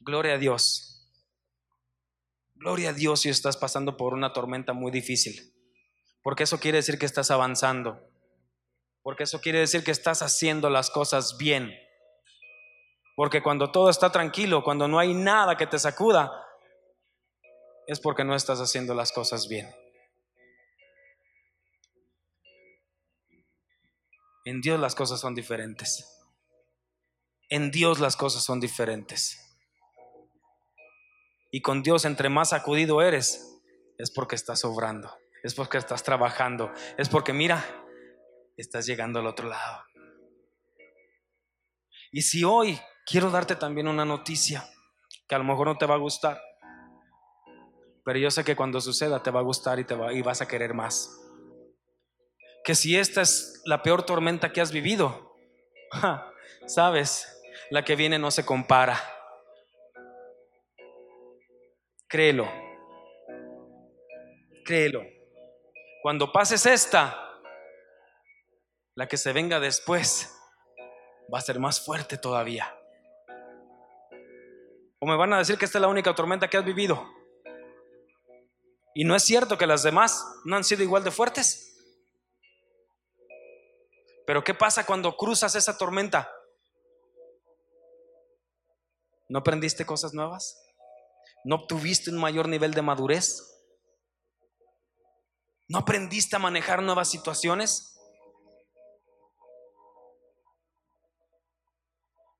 Gloria 0.00 0.34
a 0.34 0.38
Dios. 0.38 1.08
Gloria 2.54 2.90
a 2.90 2.92
Dios 2.92 3.20
si 3.20 3.28
estás 3.28 3.56
pasando 3.56 3.96
por 3.96 4.12
una 4.12 4.32
tormenta 4.32 4.72
muy 4.72 4.90
difícil. 4.90 5.54
Porque 6.20 6.42
eso 6.42 6.58
quiere 6.58 6.78
decir 6.78 6.98
que 6.98 7.06
estás 7.06 7.30
avanzando. 7.30 8.10
Porque 9.02 9.22
eso 9.22 9.40
quiere 9.40 9.60
decir 9.60 9.84
que 9.84 9.92
estás 9.92 10.20
haciendo 10.22 10.68
las 10.68 10.90
cosas 10.90 11.36
bien. 11.38 11.72
Porque 13.14 13.40
cuando 13.40 13.70
todo 13.70 13.88
está 13.88 14.10
tranquilo, 14.10 14.64
cuando 14.64 14.88
no 14.88 14.98
hay 14.98 15.14
nada 15.14 15.56
que 15.56 15.68
te 15.68 15.78
sacuda, 15.78 16.44
es 17.86 18.00
porque 18.00 18.24
no 18.24 18.34
estás 18.34 18.58
haciendo 18.58 18.94
las 18.94 19.12
cosas 19.12 19.46
bien. 19.46 19.72
En 24.44 24.60
Dios 24.60 24.80
las 24.80 24.94
cosas 24.94 25.20
son 25.20 25.34
diferentes. 25.34 26.04
En 27.48 27.70
Dios 27.70 28.00
las 28.00 28.16
cosas 28.16 28.42
son 28.42 28.60
diferentes. 28.60 29.38
Y 31.50 31.60
con 31.60 31.82
Dios, 31.82 32.04
entre 32.06 32.28
más 32.28 32.48
sacudido 32.48 33.02
eres, 33.02 33.60
es 33.98 34.10
porque 34.10 34.34
estás 34.34 34.64
obrando, 34.64 35.14
es 35.42 35.54
porque 35.54 35.76
estás 35.76 36.02
trabajando, 36.02 36.72
es 36.96 37.10
porque 37.10 37.34
mira, 37.34 37.62
estás 38.56 38.86
llegando 38.86 39.20
al 39.20 39.26
otro 39.26 39.48
lado. 39.48 39.84
Y 42.10 42.22
si 42.22 42.42
hoy 42.42 42.80
quiero 43.06 43.30
darte 43.30 43.54
también 43.54 43.86
una 43.86 44.04
noticia 44.04 44.64
que 45.28 45.34
a 45.34 45.38
lo 45.38 45.44
mejor 45.44 45.66
no 45.66 45.76
te 45.76 45.86
va 45.86 45.94
a 45.94 45.98
gustar, 45.98 46.40
pero 48.04 48.18
yo 48.18 48.30
sé 48.30 48.44
que 48.44 48.56
cuando 48.56 48.80
suceda 48.80 49.22
te 49.22 49.30
va 49.30 49.40
a 49.40 49.44
gustar 49.44 49.78
y, 49.78 49.84
te 49.84 49.94
va, 49.94 50.12
y 50.12 50.22
vas 50.22 50.40
a 50.40 50.48
querer 50.48 50.74
más. 50.74 51.21
Que 52.64 52.74
si 52.74 52.96
esta 52.96 53.22
es 53.22 53.62
la 53.64 53.82
peor 53.82 54.04
tormenta 54.04 54.52
que 54.52 54.60
has 54.60 54.72
vivido, 54.72 55.36
sabes, 56.66 57.40
la 57.70 57.84
que 57.84 57.96
viene 57.96 58.18
no 58.18 58.30
se 58.30 58.44
compara. 58.44 59.00
Créelo, 62.08 62.46
créelo. 64.64 65.02
Cuando 66.02 66.30
pases 66.30 66.66
esta, 66.66 67.40
la 68.94 69.08
que 69.08 69.16
se 69.16 69.32
venga 69.32 69.60
después 69.60 70.36
va 71.32 71.38
a 71.38 71.42
ser 71.42 71.58
más 71.58 71.84
fuerte 71.84 72.18
todavía. 72.18 72.76
O 74.98 75.06
me 75.06 75.16
van 75.16 75.32
a 75.32 75.38
decir 75.38 75.58
que 75.58 75.64
esta 75.64 75.78
es 75.78 75.82
la 75.82 75.88
única 75.88 76.14
tormenta 76.14 76.48
que 76.48 76.56
has 76.56 76.64
vivido. 76.64 77.08
Y 78.94 79.04
no 79.04 79.16
es 79.16 79.24
cierto 79.24 79.56
que 79.56 79.66
las 79.66 79.82
demás 79.82 80.24
no 80.44 80.56
han 80.56 80.64
sido 80.64 80.82
igual 80.82 81.02
de 81.02 81.10
fuertes. 81.10 81.71
Pero 84.26 84.44
¿qué 84.44 84.54
pasa 84.54 84.86
cuando 84.86 85.16
cruzas 85.16 85.54
esa 85.54 85.76
tormenta? 85.76 86.30
¿No 89.28 89.40
aprendiste 89.40 89.86
cosas 89.86 90.14
nuevas? 90.14 90.60
¿No 91.44 91.56
obtuviste 91.56 92.10
un 92.10 92.18
mayor 92.18 92.48
nivel 92.48 92.74
de 92.74 92.82
madurez? 92.82 93.48
¿No 95.68 95.78
aprendiste 95.78 96.36
a 96.36 96.38
manejar 96.38 96.82
nuevas 96.82 97.08
situaciones? 97.08 97.98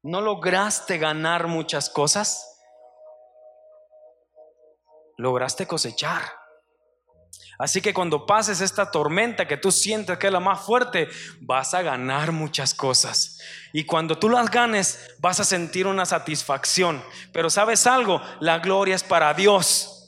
¿No 0.03 0.21
lograste 0.21 0.99
ganar 0.99 1.47
muchas 1.47 1.89
cosas? 1.89 2.53
lograste 5.23 5.67
cosechar. 5.67 6.42
Así 7.59 7.81
que 7.81 7.95
cuando 7.95 8.27
pases 8.27 8.61
esta 8.61 8.91
tormenta 8.91 9.47
que 9.47 9.57
tú 9.57 9.71
sientes 9.71 10.19
que 10.19 10.27
es 10.27 10.33
la 10.33 10.41
más 10.41 10.61
fuerte, 10.61 11.09
vas 11.41 11.75
a 11.75 11.83
ganar 11.83 12.33
muchas 12.33 12.75
cosas. 12.75 13.39
Y 13.73 13.85
cuando 13.85 14.19
tú 14.19 14.29
las 14.29 14.51
ganes, 14.51 15.15
vas 15.19 15.41
a 15.41 15.45
sentir 15.45 15.87
una 15.87 16.05
satisfacción. 16.05 17.03
Pero 17.33 17.51
sabes 17.51 17.87
algo, 17.87 18.21
la 18.41 18.59
gloria 18.59 18.95
es 18.95 19.05
para 19.05 19.33
Dios. 19.35 19.99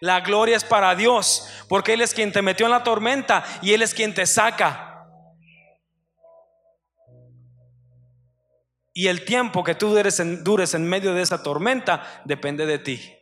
La 0.00 0.20
gloria 0.20 0.56
es 0.56 0.64
para 0.64 0.94
Dios, 0.94 1.48
porque 1.68 1.94
Él 1.94 2.02
es 2.02 2.12
quien 2.12 2.30
te 2.30 2.42
metió 2.42 2.66
en 2.66 2.72
la 2.72 2.84
tormenta 2.84 3.42
y 3.62 3.72
Él 3.72 3.80
es 3.80 3.94
quien 3.94 4.12
te 4.12 4.26
saca. 4.26 4.94
Y 8.92 9.08
el 9.08 9.24
tiempo 9.24 9.64
que 9.64 9.74
tú 9.74 9.88
dures 9.88 10.74
en, 10.74 10.88
medio 10.88 11.14
de 11.14 11.22
esa 11.22 11.42
tormenta 11.42 12.22
depende 12.24 12.64
de 12.64 12.78
ti. 12.78 13.16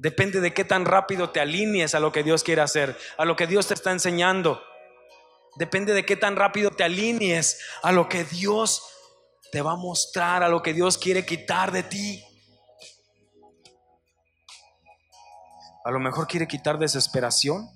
Depende 0.00 0.40
de 0.40 0.54
qué 0.54 0.64
tan 0.64 0.86
rápido 0.86 1.28
te 1.28 1.40
alinees 1.40 1.94
a 1.94 2.00
lo 2.00 2.10
que 2.10 2.22
Dios 2.22 2.42
quiere 2.42 2.62
hacer, 2.62 2.98
a 3.18 3.26
lo 3.26 3.36
que 3.36 3.46
Dios 3.46 3.66
te 3.66 3.74
está 3.74 3.90
enseñando. 3.90 4.62
Depende 5.56 5.92
de 5.92 6.06
qué 6.06 6.16
tan 6.16 6.36
rápido 6.36 6.70
te 6.70 6.84
alinees 6.84 7.60
a 7.82 7.92
lo 7.92 8.08
que 8.08 8.24
Dios 8.24 8.82
te 9.52 9.60
va 9.60 9.72
a 9.72 9.76
mostrar, 9.76 10.42
a 10.42 10.48
lo 10.48 10.62
que 10.62 10.72
Dios 10.72 10.96
quiere 10.96 11.26
quitar 11.26 11.70
de 11.70 11.82
ti. 11.82 12.24
A 15.84 15.90
lo 15.90 16.00
mejor 16.00 16.26
quiere 16.26 16.48
quitar 16.48 16.78
desesperación. 16.78 17.68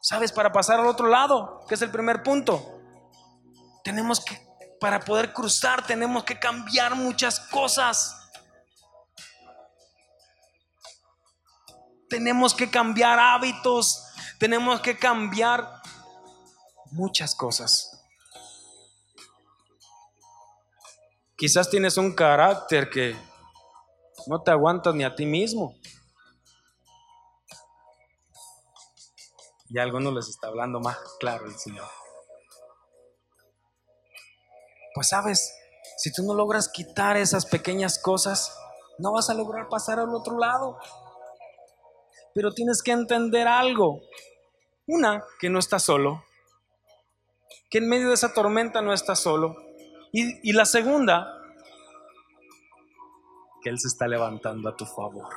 ¿Sabes? 0.00 0.32
Para 0.32 0.52
pasar 0.52 0.80
al 0.80 0.86
otro 0.86 1.06
lado, 1.06 1.66
que 1.68 1.74
es 1.74 1.82
el 1.82 1.90
primer 1.90 2.22
punto. 2.22 2.80
Tenemos 3.84 4.24
que, 4.24 4.40
para 4.80 5.00
poder 5.00 5.34
cruzar, 5.34 5.86
tenemos 5.86 6.24
que 6.24 6.38
cambiar 6.38 6.94
muchas 6.94 7.40
cosas. 7.40 8.15
Tenemos 12.08 12.54
que 12.54 12.70
cambiar 12.70 13.18
hábitos, 13.18 14.04
tenemos 14.38 14.80
que 14.80 14.96
cambiar 14.98 15.82
muchas 16.92 17.34
cosas. 17.34 17.92
Quizás 21.36 21.68
tienes 21.68 21.96
un 21.98 22.14
carácter 22.14 22.88
que 22.88 23.16
no 24.26 24.42
te 24.42 24.50
aguantas 24.50 24.94
ni 24.94 25.04
a 25.04 25.14
ti 25.14 25.26
mismo. 25.26 25.74
Y 29.68 29.78
a 29.78 29.82
algunos 29.82 30.14
les 30.14 30.28
está 30.28 30.46
hablando 30.46 30.80
más 30.80 30.96
claro 31.18 31.46
el 31.46 31.58
Señor. 31.58 31.88
Pues 34.94 35.08
sabes, 35.08 35.52
si 35.98 36.12
tú 36.12 36.22
no 36.22 36.32
logras 36.32 36.68
quitar 36.68 37.16
esas 37.16 37.44
pequeñas 37.44 37.98
cosas, 37.98 38.56
no 38.98 39.12
vas 39.12 39.28
a 39.28 39.34
lograr 39.34 39.68
pasar 39.68 39.98
al 39.98 40.14
otro 40.14 40.38
lado. 40.38 40.78
Pero 42.36 42.52
tienes 42.52 42.82
que 42.82 42.92
entender 42.92 43.48
algo. 43.48 44.02
Una, 44.86 45.24
que 45.40 45.48
no 45.48 45.58
estás 45.58 45.84
solo. 45.84 46.22
Que 47.70 47.78
en 47.78 47.88
medio 47.88 48.08
de 48.08 48.14
esa 48.14 48.34
tormenta 48.34 48.82
no 48.82 48.92
estás 48.92 49.20
solo. 49.20 49.56
Y, 50.12 50.50
y 50.50 50.52
la 50.52 50.66
segunda, 50.66 51.32
que 53.62 53.70
Él 53.70 53.80
se 53.80 53.88
está 53.88 54.06
levantando 54.06 54.68
a 54.68 54.76
tu 54.76 54.84
favor. 54.84 55.34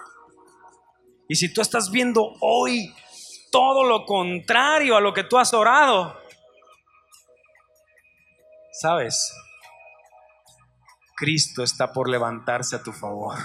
Y 1.30 1.36
si 1.36 1.54
tú 1.54 1.62
estás 1.62 1.90
viendo 1.90 2.34
hoy 2.42 2.94
todo 3.50 3.86
lo 3.86 4.06
contrario 4.06 4.98
a 4.98 5.02
lo 5.02 5.14
que 5.14 5.24
tú 5.24 5.38
has 5.38 5.54
orado, 5.54 6.20
sabes, 8.74 9.34
Cristo 11.16 11.64
está 11.64 11.94
por 11.94 12.10
levantarse 12.10 12.76
a 12.76 12.84
tu 12.84 12.92
favor. 12.92 13.38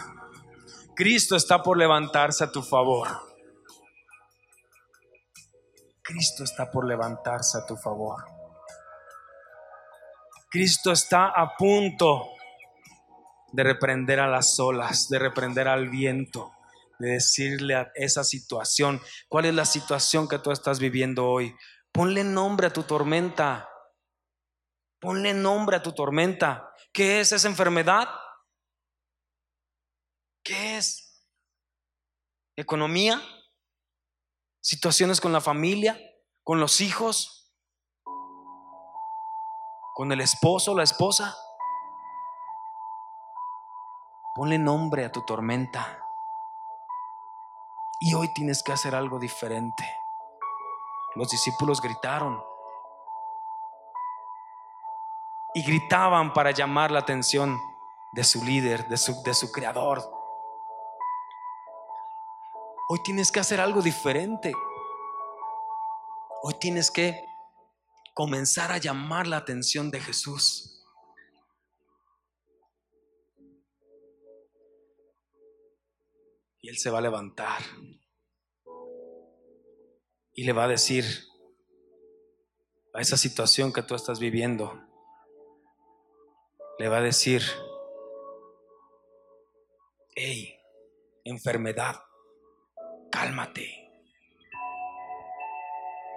Cristo 0.97 1.37
está 1.37 1.63
por 1.63 1.79
levantarse 1.79 2.43
a 2.43 2.51
tu 2.51 2.61
favor. 2.61 3.34
Cristo 6.05 6.45
está 6.45 6.71
por 6.71 6.87
levantarse 6.87 7.57
a 7.57 7.65
tu 7.65 7.77
favor. 7.77 8.23
Cristo 10.51 10.93
está 10.93 11.29
a 11.29 11.57
punto 11.57 12.31
de 13.53 13.65
reprender 13.65 14.21
a 14.21 14.29
las 14.29 14.61
olas, 14.61 15.09
de 15.09 15.19
reprender 15.19 15.67
al 15.67 15.89
viento, 15.89 16.53
de 16.99 17.13
decirle 17.13 17.75
a 17.75 17.91
esa 17.95 18.23
situación, 18.23 19.01
¿cuál 19.29 19.47
es 19.47 19.55
la 19.55 19.65
situación 19.65 20.29
que 20.29 20.39
tú 20.39 20.53
estás 20.53 20.79
viviendo 20.79 21.27
hoy? 21.27 21.57
Ponle 21.91 22.23
nombre 22.23 22.67
a 22.67 22.73
tu 22.73 22.83
tormenta. 22.83 23.69
Ponle 25.01 25.33
nombre 25.33 25.77
a 25.77 25.83
tu 25.83 25.93
tormenta. 25.93 26.71
¿Qué 26.93 27.21
es 27.21 27.33
esa 27.33 27.49
enfermedad? 27.49 28.09
¿Qué 30.45 30.77
es? 30.77 31.27
¿Economía? 32.57 33.23
¿Situaciones 34.65 35.21
con 35.21 35.31
la 35.31 35.43
familia? 35.43 36.01
¿Con 36.43 36.59
los 36.59 36.81
hijos? 36.81 37.53
¿Con 39.95 40.11
el 40.11 40.23
esposo, 40.23 40.75
la 40.75 40.83
esposa? 40.83 41.37
Ponle 44.35 44.57
nombre 44.57 45.05
a 45.05 45.13
tu 45.13 45.21
tormenta. 45.27 45.99
Y 48.01 48.15
hoy 48.15 48.33
tienes 48.33 48.63
que 48.63 48.73
hacer 48.73 48.95
algo 48.95 49.19
diferente. 49.19 49.85
Los 51.15 51.29
discípulos 51.29 51.83
gritaron 51.83 52.43
y 55.53 55.63
gritaban 55.63 56.33
para 56.33 56.53
llamar 56.53 56.91
la 56.91 57.01
atención 57.01 57.61
de 58.13 58.25
su 58.25 58.43
líder, 58.43 58.89
de 58.89 58.97
su, 58.97 59.23
de 59.25 59.35
su 59.35 59.53
creador. 59.53 60.14
Hoy 62.89 62.99
tienes 63.03 63.33
que 63.33 63.41
hacer 63.41 63.61
algo 63.61 63.81
diferente. 63.81 64.53
Hoy 66.43 66.55
tienes 66.61 66.91
que 66.91 67.19
comenzar 68.13 68.71
a 68.71 68.79
llamar 68.79 69.27
la 69.27 69.39
atención 69.39 69.91
de 69.91 70.01
Jesús. 70.01 70.85
Y 76.61 76.69
Él 76.69 76.79
se 76.79 76.91
va 76.91 76.99
a 76.99 77.03
levantar 77.03 77.63
y 80.35 80.45
le 80.45 80.53
va 80.53 80.65
a 80.65 80.69
decir 80.69 81.05
a 82.93 83.01
esa 83.01 83.17
situación 83.17 83.73
que 83.73 83.83
tú 83.83 83.95
estás 83.95 84.19
viviendo, 84.19 84.81
le 86.79 86.89
va 86.89 86.99
a 86.99 87.03
decir, 87.03 87.43
hey, 90.15 90.57
enfermedad, 91.25 91.97
cálmate, 93.15 93.69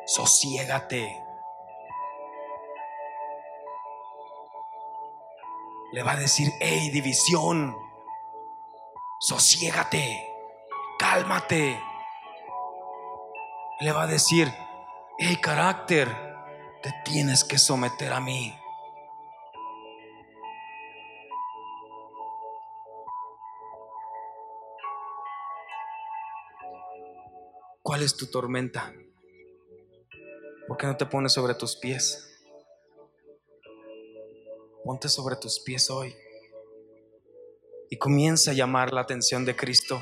sosiégate. 0.07 1.05
Le 5.93 6.03
va 6.03 6.13
a 6.13 6.15
decir, 6.15 6.51
hey, 6.59 6.89
división, 6.89 7.77
sosiégate, 9.19 10.27
cálmate. 10.97 11.79
Le 13.79 13.91
va 13.91 14.03
a 14.03 14.07
decir, 14.07 14.51
hey, 15.19 15.37
carácter, 15.37 16.07
te 16.81 16.91
tienes 17.05 17.43
que 17.43 17.59
someter 17.59 18.11
a 18.11 18.19
mí. 18.19 18.59
¿Cuál 27.87 28.03
es 28.03 28.17
tu 28.17 28.25
tormenta? 28.25 28.93
¿Por 30.67 30.75
qué 30.75 30.87
no 30.87 30.97
te 30.97 31.05
pones 31.05 31.31
sobre 31.31 31.55
tus 31.55 31.77
pies? 31.77 32.43
Ponte 34.83 35.07
sobre 35.07 35.37
tus 35.37 35.61
pies 35.61 35.89
hoy 35.89 36.13
y 37.89 37.97
comienza 37.97 38.51
a 38.51 38.55
llamar 38.55 38.91
la 38.91 38.99
atención 38.99 39.45
de 39.45 39.55
Cristo. 39.55 40.01